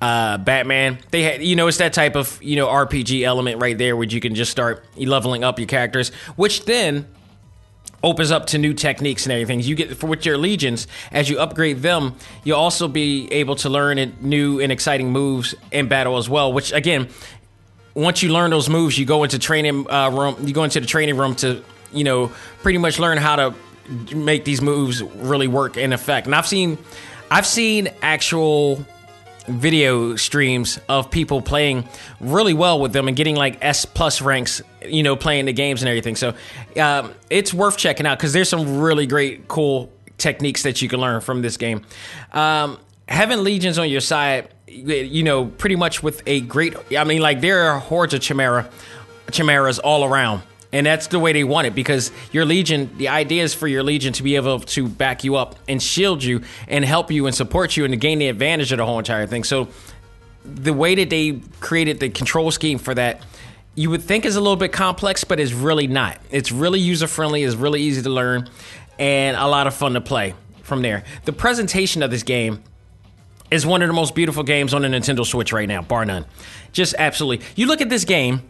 [0.00, 3.96] uh, Batman, they you know it's that type of you know RPG element right there
[3.96, 7.06] where you can just start leveling up your characters, which then
[8.02, 9.60] opens up to new techniques and everything.
[9.60, 13.68] You get for with your legions as you upgrade them, you'll also be able to
[13.68, 16.52] learn new and exciting moves in battle as well.
[16.52, 17.08] Which again,
[17.98, 20.36] once you learn those moves, you go into training uh, room.
[20.46, 22.32] You go into the training room to you know
[22.62, 23.54] pretty much learn how to
[24.14, 26.26] make these moves really work in effect.
[26.26, 26.78] And I've seen,
[27.30, 28.84] I've seen actual
[29.46, 31.88] video streams of people playing
[32.20, 35.80] really well with them and getting like S plus ranks, you know, playing the games
[35.82, 36.16] and everything.
[36.16, 36.34] So
[36.80, 41.00] um, it's worth checking out because there's some really great, cool techniques that you can
[41.00, 41.84] learn from this game.
[42.32, 42.78] Um,
[43.08, 47.40] having legions on your side, you know, pretty much with a great, I mean, like
[47.40, 48.68] there are hordes of chimera,
[49.30, 50.42] chimeras all around.
[50.70, 53.82] And that's the way they want it because your legion, the idea is for your
[53.82, 57.34] legion to be able to back you up and shield you and help you and
[57.34, 59.44] support you and to gain the advantage of the whole entire thing.
[59.44, 59.68] So
[60.44, 63.22] the way that they created the control scheme for that,
[63.74, 66.18] you would think is a little bit complex, but it's really not.
[66.30, 68.50] It's really user friendly, it's really easy to learn,
[68.98, 71.04] and a lot of fun to play from there.
[71.24, 72.62] The presentation of this game
[73.50, 76.24] is one of the most beautiful games on the Nintendo Switch right now, bar none.
[76.72, 77.46] Just absolutely.
[77.56, 78.42] You look at this game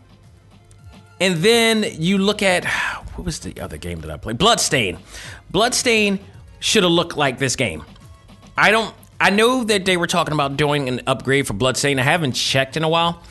[1.21, 2.65] and then you look at
[3.15, 4.39] what was the other game that I played?
[4.39, 4.99] Bloodstain.
[5.51, 6.19] Bloodstain
[6.61, 7.85] should have looked like this game.
[8.57, 8.95] I don't.
[9.21, 11.99] I know that they were talking about doing an upgrade for Bloodstain.
[11.99, 13.23] I haven't checked in a while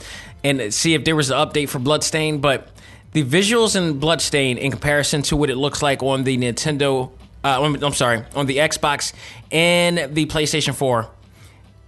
[0.43, 2.69] and see if there was an update for Bloodstain, but
[3.13, 7.11] the visuals in Bloodstain in comparison to what it looks like on the Nintendo,
[7.43, 9.13] uh, I'm sorry, on the Xbox
[9.49, 11.09] and the PlayStation 4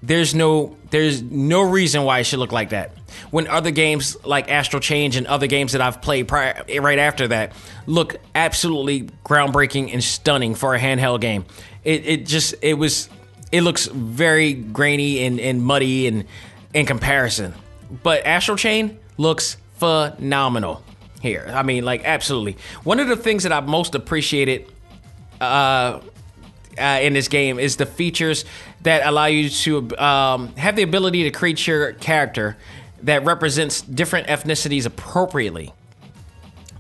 [0.02, 2.92] there's no there's no reason why it should look like that.
[3.32, 7.28] When other games like Astral Change and other games that I've played prior, right after
[7.30, 7.54] that
[7.86, 11.46] look absolutely groundbreaking and stunning for a handheld game.
[11.84, 13.10] It it just it was
[13.52, 16.26] it looks very grainy and, and muddy and
[16.74, 17.54] in comparison.
[18.04, 20.84] But Astral Chain looks phenomenal
[21.22, 21.52] here.
[21.54, 22.58] I mean, like absolutely.
[22.84, 24.72] One of the things that I've most appreciated
[25.42, 26.00] uh,
[26.80, 28.46] uh, in this game is the features
[28.82, 32.58] that allow you to um, have the ability to create your character
[33.04, 35.74] that represents different ethnicities appropriately.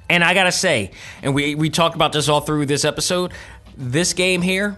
[0.10, 0.92] And I gotta say,
[1.22, 3.32] and we we talked about this all through this episode.
[3.78, 4.78] This game here,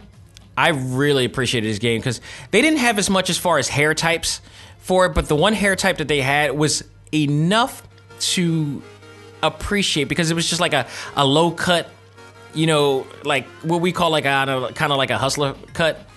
[0.58, 2.20] I really appreciated this game because
[2.52, 4.42] they didn't have as much as far as hair types
[4.80, 7.88] for it, but the one hair type that they had was enough
[8.20, 8.82] to
[9.42, 11.90] appreciate because it was just like a, a low cut,
[12.54, 16.08] you know, like what we call like a kind of like a hustler cut.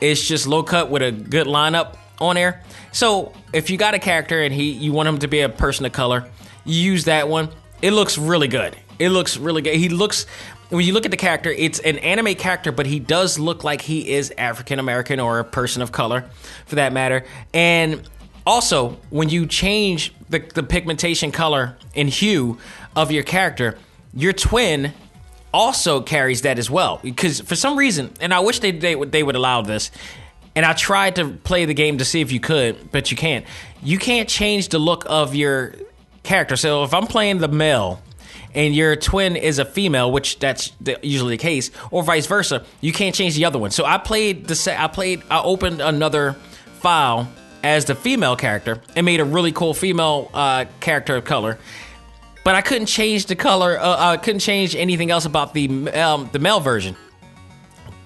[0.00, 2.62] It's just low cut with a good lineup on there.
[2.92, 5.86] So if you got a character and he you want him to be a person
[5.86, 6.28] of color,
[6.64, 7.48] you use that one.
[7.82, 8.76] It looks really good.
[8.98, 9.76] It looks really good.
[9.76, 10.26] He looks
[10.70, 13.82] when you look at the character, it's an anime character, but he does look like
[13.82, 16.24] he is African American or a person of color,
[16.66, 17.24] for that matter.
[17.54, 18.08] And
[18.44, 22.58] also, when you change the, the pigmentation color and hue
[22.94, 23.78] of your character,
[24.12, 24.92] your twin
[25.52, 27.00] also carries that as well.
[27.02, 29.90] Because for some reason, and I wish they they would they would allow this.
[30.54, 33.44] And I tried to play the game to see if you could, but you can't.
[33.82, 35.74] You can't change the look of your
[36.22, 36.56] character.
[36.56, 38.00] So if I'm playing the male
[38.54, 40.72] and your twin is a female, which that's
[41.02, 43.70] usually the case, or vice versa, you can't change the other one.
[43.70, 44.80] So I played the set.
[44.80, 45.22] I played.
[45.30, 46.32] I opened another
[46.80, 47.28] file
[47.62, 51.58] as the female character and made a really cool female uh, character of color.
[52.46, 53.76] But I couldn't change the color.
[53.76, 56.94] Uh, I couldn't change anything else about the um, the male version,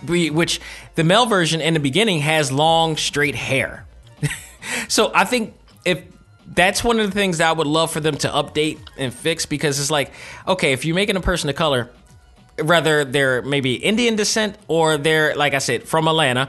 [0.09, 0.63] which
[0.95, 3.87] the male version in the beginning has long straight hair.
[4.89, 6.03] so I think if
[6.47, 9.45] that's one of the things that I would love for them to update and fix
[9.45, 10.11] because it's like,
[10.49, 11.91] okay, if you're making a person of color,
[12.65, 16.49] whether they're maybe Indian descent or they're, like I said, from Atlanta,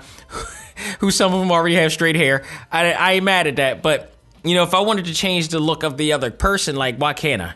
[0.99, 3.81] who some of them already have straight hair, I, I ain't mad at that.
[3.81, 4.13] But,
[4.43, 7.13] you know, if I wanted to change the look of the other person, like, why
[7.13, 7.53] can't I?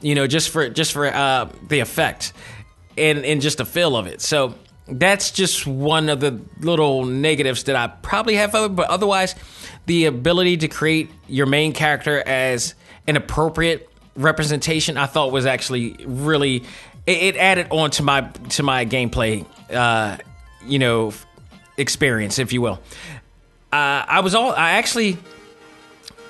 [0.00, 2.32] You know, just for just for uh, the effect
[2.96, 4.20] and, and just the feel of it.
[4.20, 4.54] So
[4.88, 8.74] that's just one of the little negatives that I probably have of it.
[8.74, 9.34] But otherwise,
[9.86, 12.74] the ability to create your main character as
[13.06, 16.64] an appropriate representation, I thought was actually really
[17.06, 20.18] it, it added on to my to my gameplay, uh,
[20.64, 21.12] you know,
[21.76, 22.80] experience, if you will.
[23.72, 25.18] Uh, I was all I actually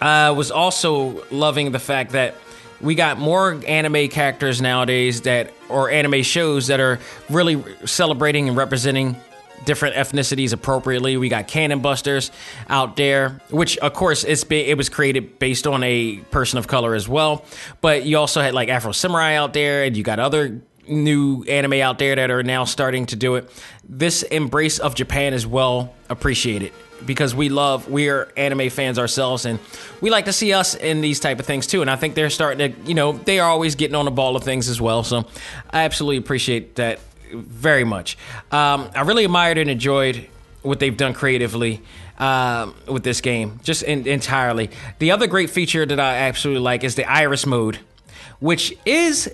[0.01, 2.35] uh, was also loving the fact that
[2.81, 6.99] we got more anime characters nowadays that or anime shows that are
[7.29, 9.17] really celebrating and representing
[9.65, 11.19] different ethnicities appropriately.
[11.19, 12.31] We got Cannon Busters
[12.69, 16.95] out there, which of course it's it was created based on a person of color
[16.95, 17.45] as well.
[17.81, 21.75] But you also had like Afro Samurai out there, and you got other new anime
[21.75, 23.51] out there that are now starting to do it.
[23.89, 26.73] This embrace of Japan is well appreciated
[27.07, 29.59] because we love we are anime fans ourselves and
[30.01, 32.31] we like to see us in these type of things too and i think they're
[32.31, 35.03] starting to you know they are always getting on the ball of things as well
[35.03, 35.27] so
[35.71, 37.01] i absolutely appreciate that
[37.33, 38.17] very much.
[38.51, 40.27] Um, I really admired and enjoyed
[40.63, 41.81] what they've done creatively
[42.19, 44.71] uh, with this game, just in, entirely.
[44.99, 47.79] The other great feature that I absolutely like is the Iris mode,
[48.41, 49.33] which is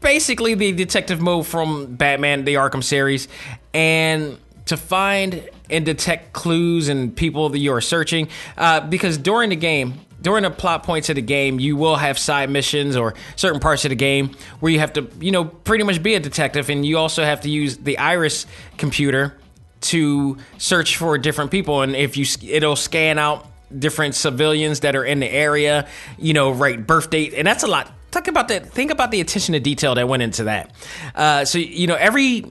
[0.00, 3.28] basically the detective mode from Batman: The Arkham series,
[3.72, 8.28] and to find and detect clues and people that you are searching.
[8.56, 12.18] Uh, because during the game, during the plot points of the game, you will have
[12.18, 15.84] side missions or certain parts of the game where you have to, you know, pretty
[15.84, 18.46] much be a detective, and you also have to use the Iris
[18.78, 19.36] computer
[19.82, 23.46] to search for different people, and if you, it'll scan out
[23.78, 25.86] different civilians that are in the area,
[26.18, 27.92] you know, right birth date, and that's a lot.
[28.10, 28.70] Talk about that.
[28.70, 30.72] Think about the attention to detail that went into that.
[31.14, 32.44] Uh, so you know, every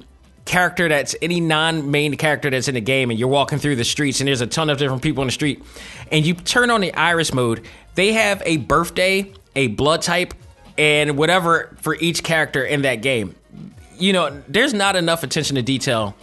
[0.45, 4.19] character that's any non-main character that's in the game and you're walking through the streets
[4.19, 5.63] and there's a ton of different people in the street
[6.11, 7.65] and you turn on the iris mode
[7.95, 10.33] they have a birthday a blood type
[10.77, 13.33] and whatever for each character in that game
[13.97, 16.13] you know there's not enough attention to detail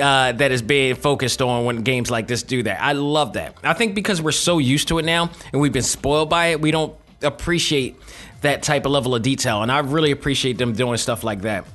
[0.00, 2.82] uh, that is being focused on when games like this do that.
[2.82, 3.56] I love that.
[3.62, 6.60] I think because we're so used to it now and we've been spoiled by it,
[6.60, 7.96] we don't appreciate
[8.40, 9.62] that type of level of detail.
[9.62, 11.66] And I really appreciate them doing stuff like that.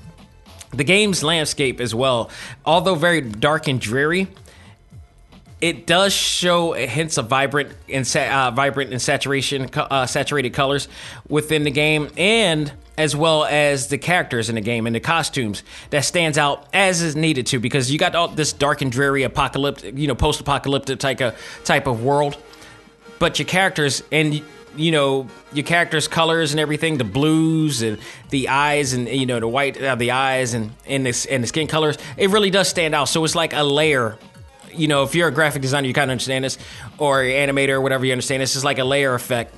[0.71, 2.29] The game's landscape as well,
[2.65, 4.27] although very dark and dreary,
[5.59, 10.87] it does show hints of vibrant and uh, vibrant and saturation uh, saturated colors
[11.29, 15.63] within the game, and as well as the characters in the game and the costumes
[15.91, 19.23] that stands out as is needed to because you got all this dark and dreary
[19.23, 22.37] apocalyptic, you know, post-apocalyptic type of type of world,
[23.19, 24.43] but your characters and
[24.77, 27.97] you know your characters' colors and everything, the blues and
[28.29, 31.47] the eyes and you know the white, uh, the eyes and and the, and the
[31.47, 33.05] skin colors, it really does stand out.
[33.09, 34.17] So it's like a layer
[34.73, 36.57] you know, if you're a graphic designer, you kind of understand this,
[36.97, 38.55] or animator or whatever, you understand this.
[38.55, 39.55] It's like a layer effect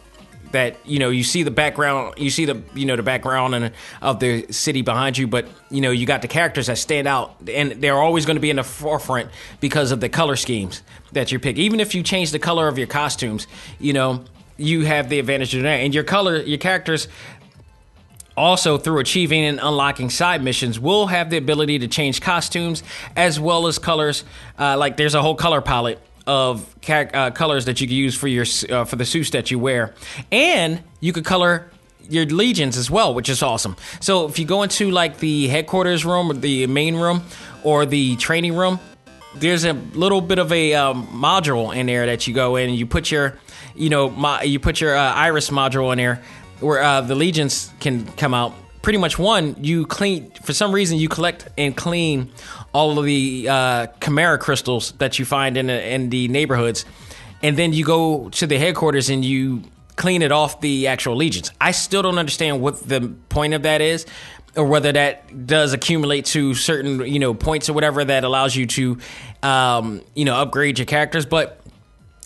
[0.52, 3.72] that you know you see the background, you see the you know the background and
[4.02, 7.36] of the city behind you, but you know you got the characters that stand out,
[7.52, 11.32] and they're always going to be in the forefront because of the color schemes that
[11.32, 11.58] you pick.
[11.58, 13.48] Even if you change the color of your costumes,
[13.80, 14.24] you know
[14.60, 17.08] you have the advantage of that, and your color, your characters
[18.40, 22.84] also, through achieving and unlocking side missions, will have the ability to change costumes
[23.18, 24.24] as well as colors.
[24.58, 28.28] Uh, like there's a whole color palette of uh, colors that you can use for
[28.28, 29.94] your uh, for the suits that you wear,
[30.32, 31.70] and you could color
[32.10, 33.76] your legions as well, which is awesome.
[34.00, 37.24] So if you go into like the headquarters room or the main room
[37.64, 38.80] or the training room,
[39.36, 42.78] there's a little bit of a um, module in there that you go in and
[42.78, 43.38] you put your
[43.80, 46.22] you know mo- you put your uh, iris module in there
[46.60, 48.54] where uh, the legions can come out.
[48.82, 52.32] Pretty much one, you clean for some reason you collect and clean
[52.74, 56.86] all of the uh, chimera crystals that you find in the, in the neighborhoods,
[57.42, 59.64] and then you go to the headquarters and you
[59.96, 61.52] clean it off the actual legions.
[61.60, 64.06] I still don't understand what the point of that is,
[64.56, 68.66] or whether that does accumulate to certain you know points or whatever that allows you
[68.66, 68.98] to
[69.44, 71.59] um, you know upgrade your characters, but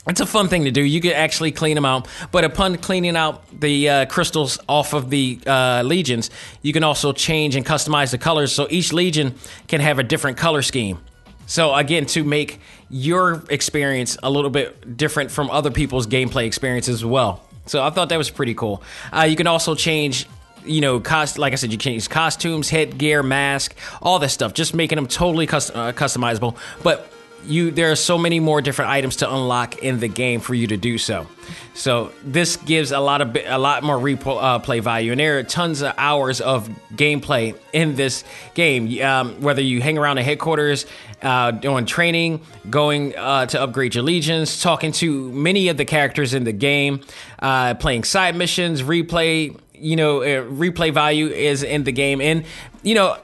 [0.07, 0.81] it's a fun thing to do.
[0.81, 5.09] You can actually clean them out, but upon cleaning out the uh, crystals off of
[5.09, 6.29] the uh, legions,
[6.61, 8.51] you can also change and customize the colors.
[8.51, 9.35] So each legion
[9.67, 10.99] can have a different color scheme.
[11.45, 16.95] So again, to make your experience a little bit different from other people's gameplay experiences
[16.95, 17.41] as well.
[17.65, 18.83] So I thought that was pretty cool.
[19.11, 20.27] Uh, you can also change
[20.65, 24.53] you know, cost like I said, you can use costumes, headgear, mask, all that stuff,
[24.53, 26.57] just making them totally custom, uh, customizable.
[26.81, 27.12] But
[27.45, 30.67] you there are so many more different items to unlock in the game for you
[30.67, 31.27] to do so.
[31.73, 35.43] So this gives a lot of a lot more replay uh, value, and there are
[35.43, 38.23] tons of hours of gameplay in this
[38.53, 39.01] game.
[39.01, 40.85] Um, whether you hang around the headquarters,
[41.21, 46.33] uh, doing training, going uh, to upgrade your legions, talking to many of the characters
[46.33, 47.01] in the game,
[47.39, 49.57] uh, playing side missions, replay.
[49.73, 52.45] You know, uh, replay value is in the game, and
[52.83, 53.17] you know,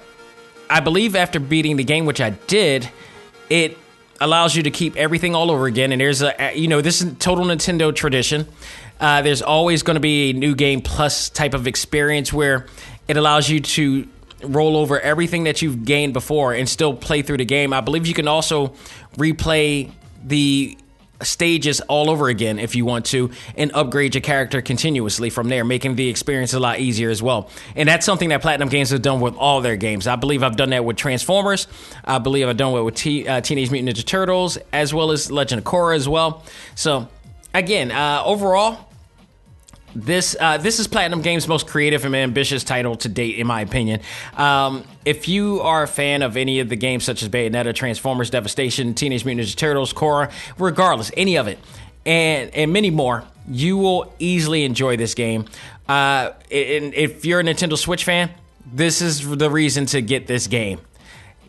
[0.69, 2.89] I believe after beating the game, which I did,
[3.49, 3.77] it
[4.21, 5.91] allows you to keep everything all over again.
[5.91, 8.47] And there's a, you know, this is total Nintendo tradition.
[8.99, 12.65] Uh, there's always going to be a new game plus type of experience where
[13.07, 14.07] it allows you to
[14.43, 17.73] roll over everything that you've gained before and still play through the game.
[17.73, 18.73] I believe you can also
[19.17, 19.91] replay
[20.23, 20.77] the
[21.21, 25.65] stages all over again if you want to and upgrade your character continuously from there
[25.65, 27.49] making the experience a lot easier as well.
[27.75, 30.07] And that's something that platinum games has done with all their games.
[30.07, 31.67] I believe i've done that with transformers.
[32.05, 35.31] I believe i've done it with T- uh, teenage mutant ninja turtles as well as
[35.31, 36.43] legend of korra as well.
[36.75, 37.07] So
[37.53, 38.88] again uh, overall
[39.95, 43.61] this uh, this is Platinum Games' most creative and ambitious title to date, in my
[43.61, 44.01] opinion.
[44.37, 48.29] Um, if you are a fan of any of the games such as Bayonetta, Transformers,
[48.29, 51.59] Devastation, Teenage Mutant Ninja Turtles, Korra, regardless, any of it,
[52.05, 55.45] and and many more, you will easily enjoy this game.
[55.87, 58.29] Uh, and if you're a Nintendo Switch fan,
[58.71, 60.79] this is the reason to get this game.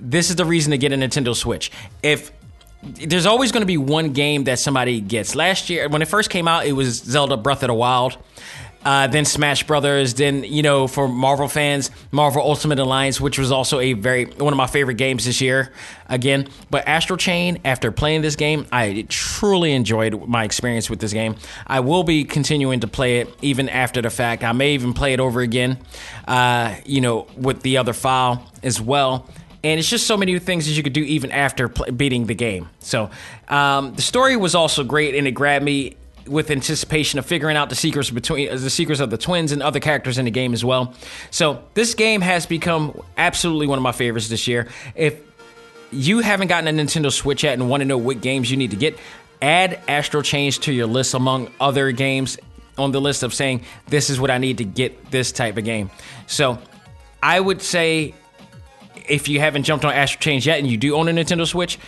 [0.01, 1.71] This is the reason to get a Nintendo Switch.
[2.03, 2.33] If
[2.83, 5.35] there's always going to be one game that somebody gets.
[5.35, 8.17] Last year, when it first came out, it was Zelda Breath of the Wild.
[8.83, 10.15] Uh, then Smash Brothers.
[10.15, 14.55] Then you know, for Marvel fans, Marvel Ultimate Alliance, which was also a very one
[14.55, 15.71] of my favorite games this year.
[16.09, 17.61] Again, but Astral Chain.
[17.65, 21.37] After playing this game, I truly enjoyed my experience with this game.
[21.67, 24.43] I will be continuing to play it even after the fact.
[24.43, 25.79] I may even play it over again.
[26.27, 29.29] Uh, you know, with the other file as well
[29.63, 32.69] and it's just so many things that you could do even after beating the game.
[32.81, 33.11] So
[33.49, 35.97] um, the story was also great, and it grabbed me
[36.27, 39.63] with anticipation of figuring out the secrets between uh, the secrets of the twins and
[39.63, 40.95] other characters in the game as well.
[41.31, 44.69] So this game has become absolutely one of my favorites this year.
[44.95, 45.21] If
[45.91, 48.71] you haven't gotten a Nintendo Switch yet and want to know what games you need
[48.71, 48.99] to get,
[49.43, 52.39] add Astral Chain to your list among other games
[52.79, 55.65] on the list of saying this is what I need to get this type of
[55.65, 55.91] game.
[56.27, 56.59] So
[57.23, 58.15] I would say
[59.11, 61.79] if you haven't jumped on Astral Chain yet and you do own a Nintendo Switch,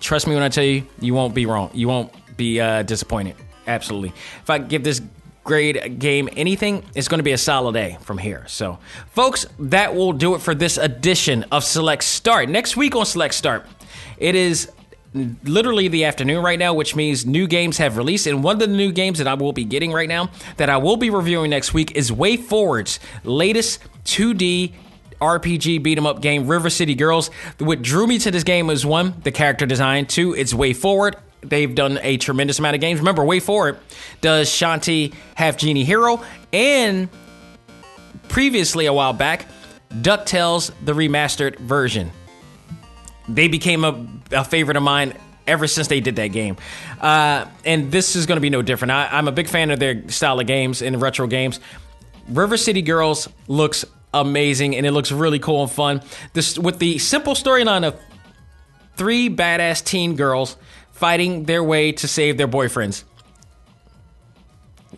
[0.00, 1.70] trust me when I tell you, you won't be wrong.
[1.72, 3.36] You won't be uh, disappointed.
[3.66, 4.10] Absolutely.
[4.42, 5.00] If I give this
[5.44, 8.44] grade game anything, it's going to be a solid A from here.
[8.48, 8.78] So,
[9.10, 12.48] folks, that will do it for this edition of Select Start.
[12.48, 13.66] Next week on Select Start,
[14.18, 14.70] it is
[15.14, 18.26] literally the afternoon right now, which means new games have released.
[18.26, 20.76] And one of the new games that I will be getting right now, that I
[20.76, 24.74] will be reviewing next week, is WayForward's latest 2D
[25.20, 27.30] RPG beat 'em up game, River City Girls.
[27.58, 30.06] What drew me to this game was one, the character design.
[30.06, 31.14] Two, it's WayForward.
[31.40, 32.98] They've done a tremendous amount of games.
[32.98, 33.76] Remember, WayForward
[34.20, 36.20] does Shantae Half Genie Hero
[36.52, 37.08] and
[38.28, 39.46] previously a while back,
[39.92, 42.10] DuckTales the remastered version.
[43.28, 45.14] They became a, a favorite of mine
[45.46, 46.56] ever since they did that game.
[47.00, 48.92] Uh, and this is going to be no different.
[48.92, 51.60] I, I'm a big fan of their style of games and retro games.
[52.28, 53.84] River City Girls looks
[54.20, 56.02] amazing and it looks really cool and fun.
[56.32, 57.98] This with the simple storyline of
[58.96, 60.56] three badass teen girls
[60.92, 63.04] fighting their way to save their boyfriends.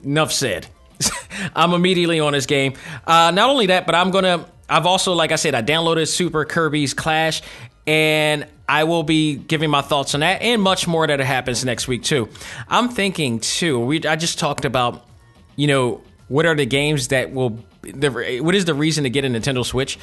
[0.02, 0.66] Enough said.
[1.54, 2.74] I'm immediately on this game.
[3.06, 4.46] Uh, not only that, but I'm gonna.
[4.68, 7.42] I've also, like I said, I downloaded Super Kirby's Clash,
[7.86, 11.88] and I will be giving my thoughts on that and much more that happens next
[11.88, 12.28] week too.
[12.68, 13.80] I'm thinking too.
[13.80, 15.04] We I just talked about,
[15.56, 17.64] you know, what are the games that will.
[17.82, 19.98] The, what is the reason to get a Nintendo Switch?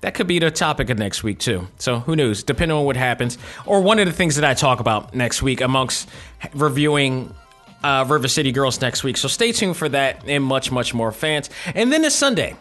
[0.00, 1.68] That could be the topic of next week too.
[1.78, 2.42] So who knows?
[2.42, 5.60] Depending on what happens, or one of the things that I talk about next week
[5.60, 6.08] amongst
[6.54, 7.34] reviewing
[7.82, 9.16] uh, River City Girls next week.
[9.16, 11.50] So stay tuned for that and much, much more fans.
[11.74, 12.56] And then this Sunday,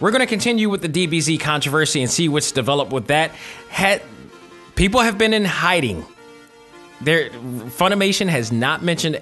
[0.00, 3.30] we're going to continue with the DBZ controversy and see what's developed with that.
[3.68, 4.02] Had,
[4.74, 6.04] people have been in hiding.
[7.00, 9.20] Their Funimation has not mentioned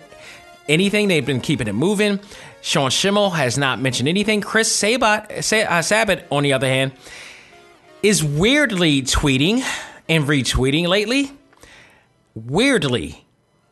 [0.68, 1.08] anything.
[1.08, 2.20] They've been keeping it moving.
[2.62, 4.40] Sean Schemmel has not mentioned anything.
[4.40, 6.92] Chris Sabat, uh, Sabat, on the other hand,
[8.02, 9.64] is weirdly tweeting
[10.08, 11.32] and retweeting lately.
[12.34, 13.24] Weirdly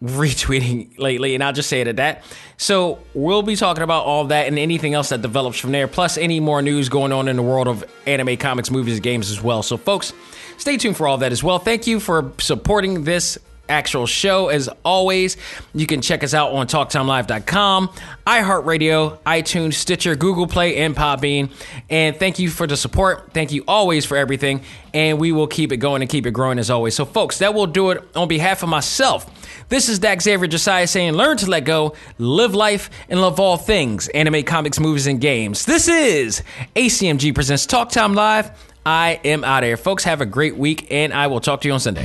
[0.03, 2.25] retweeting lately, and I'll just say it at that.
[2.57, 6.17] So we'll be talking about all that and anything else that develops from there, plus
[6.17, 9.63] any more news going on in the world of anime, comics, movies, games as well.
[9.63, 10.13] So, folks,
[10.57, 11.59] stay tuned for all that as well.
[11.59, 13.39] Thank you for supporting this
[13.69, 14.49] actual show.
[14.49, 15.37] As always,
[15.75, 17.89] you can check us out on TalkTimeLive.com,
[18.27, 21.51] iHeartRadio, iTunes, Stitcher, Google Play, and Podbean.
[21.89, 23.33] And thank you for the support.
[23.33, 24.63] Thank you always for everything.
[24.95, 26.95] And we will keep it going and keep it growing as always.
[26.95, 29.27] So, folks, that will do it on behalf of myself.
[29.69, 33.59] This is Dak Xavier Josiah saying, learn to let go, live life, and love all
[33.59, 35.67] things anime, comics, movies, and games.
[35.67, 36.43] This is
[36.75, 38.51] ACMG Presents Talk Time Live.
[38.87, 39.77] I am out of here.
[39.77, 42.05] Folks, have a great week, and I will talk to you on Sunday.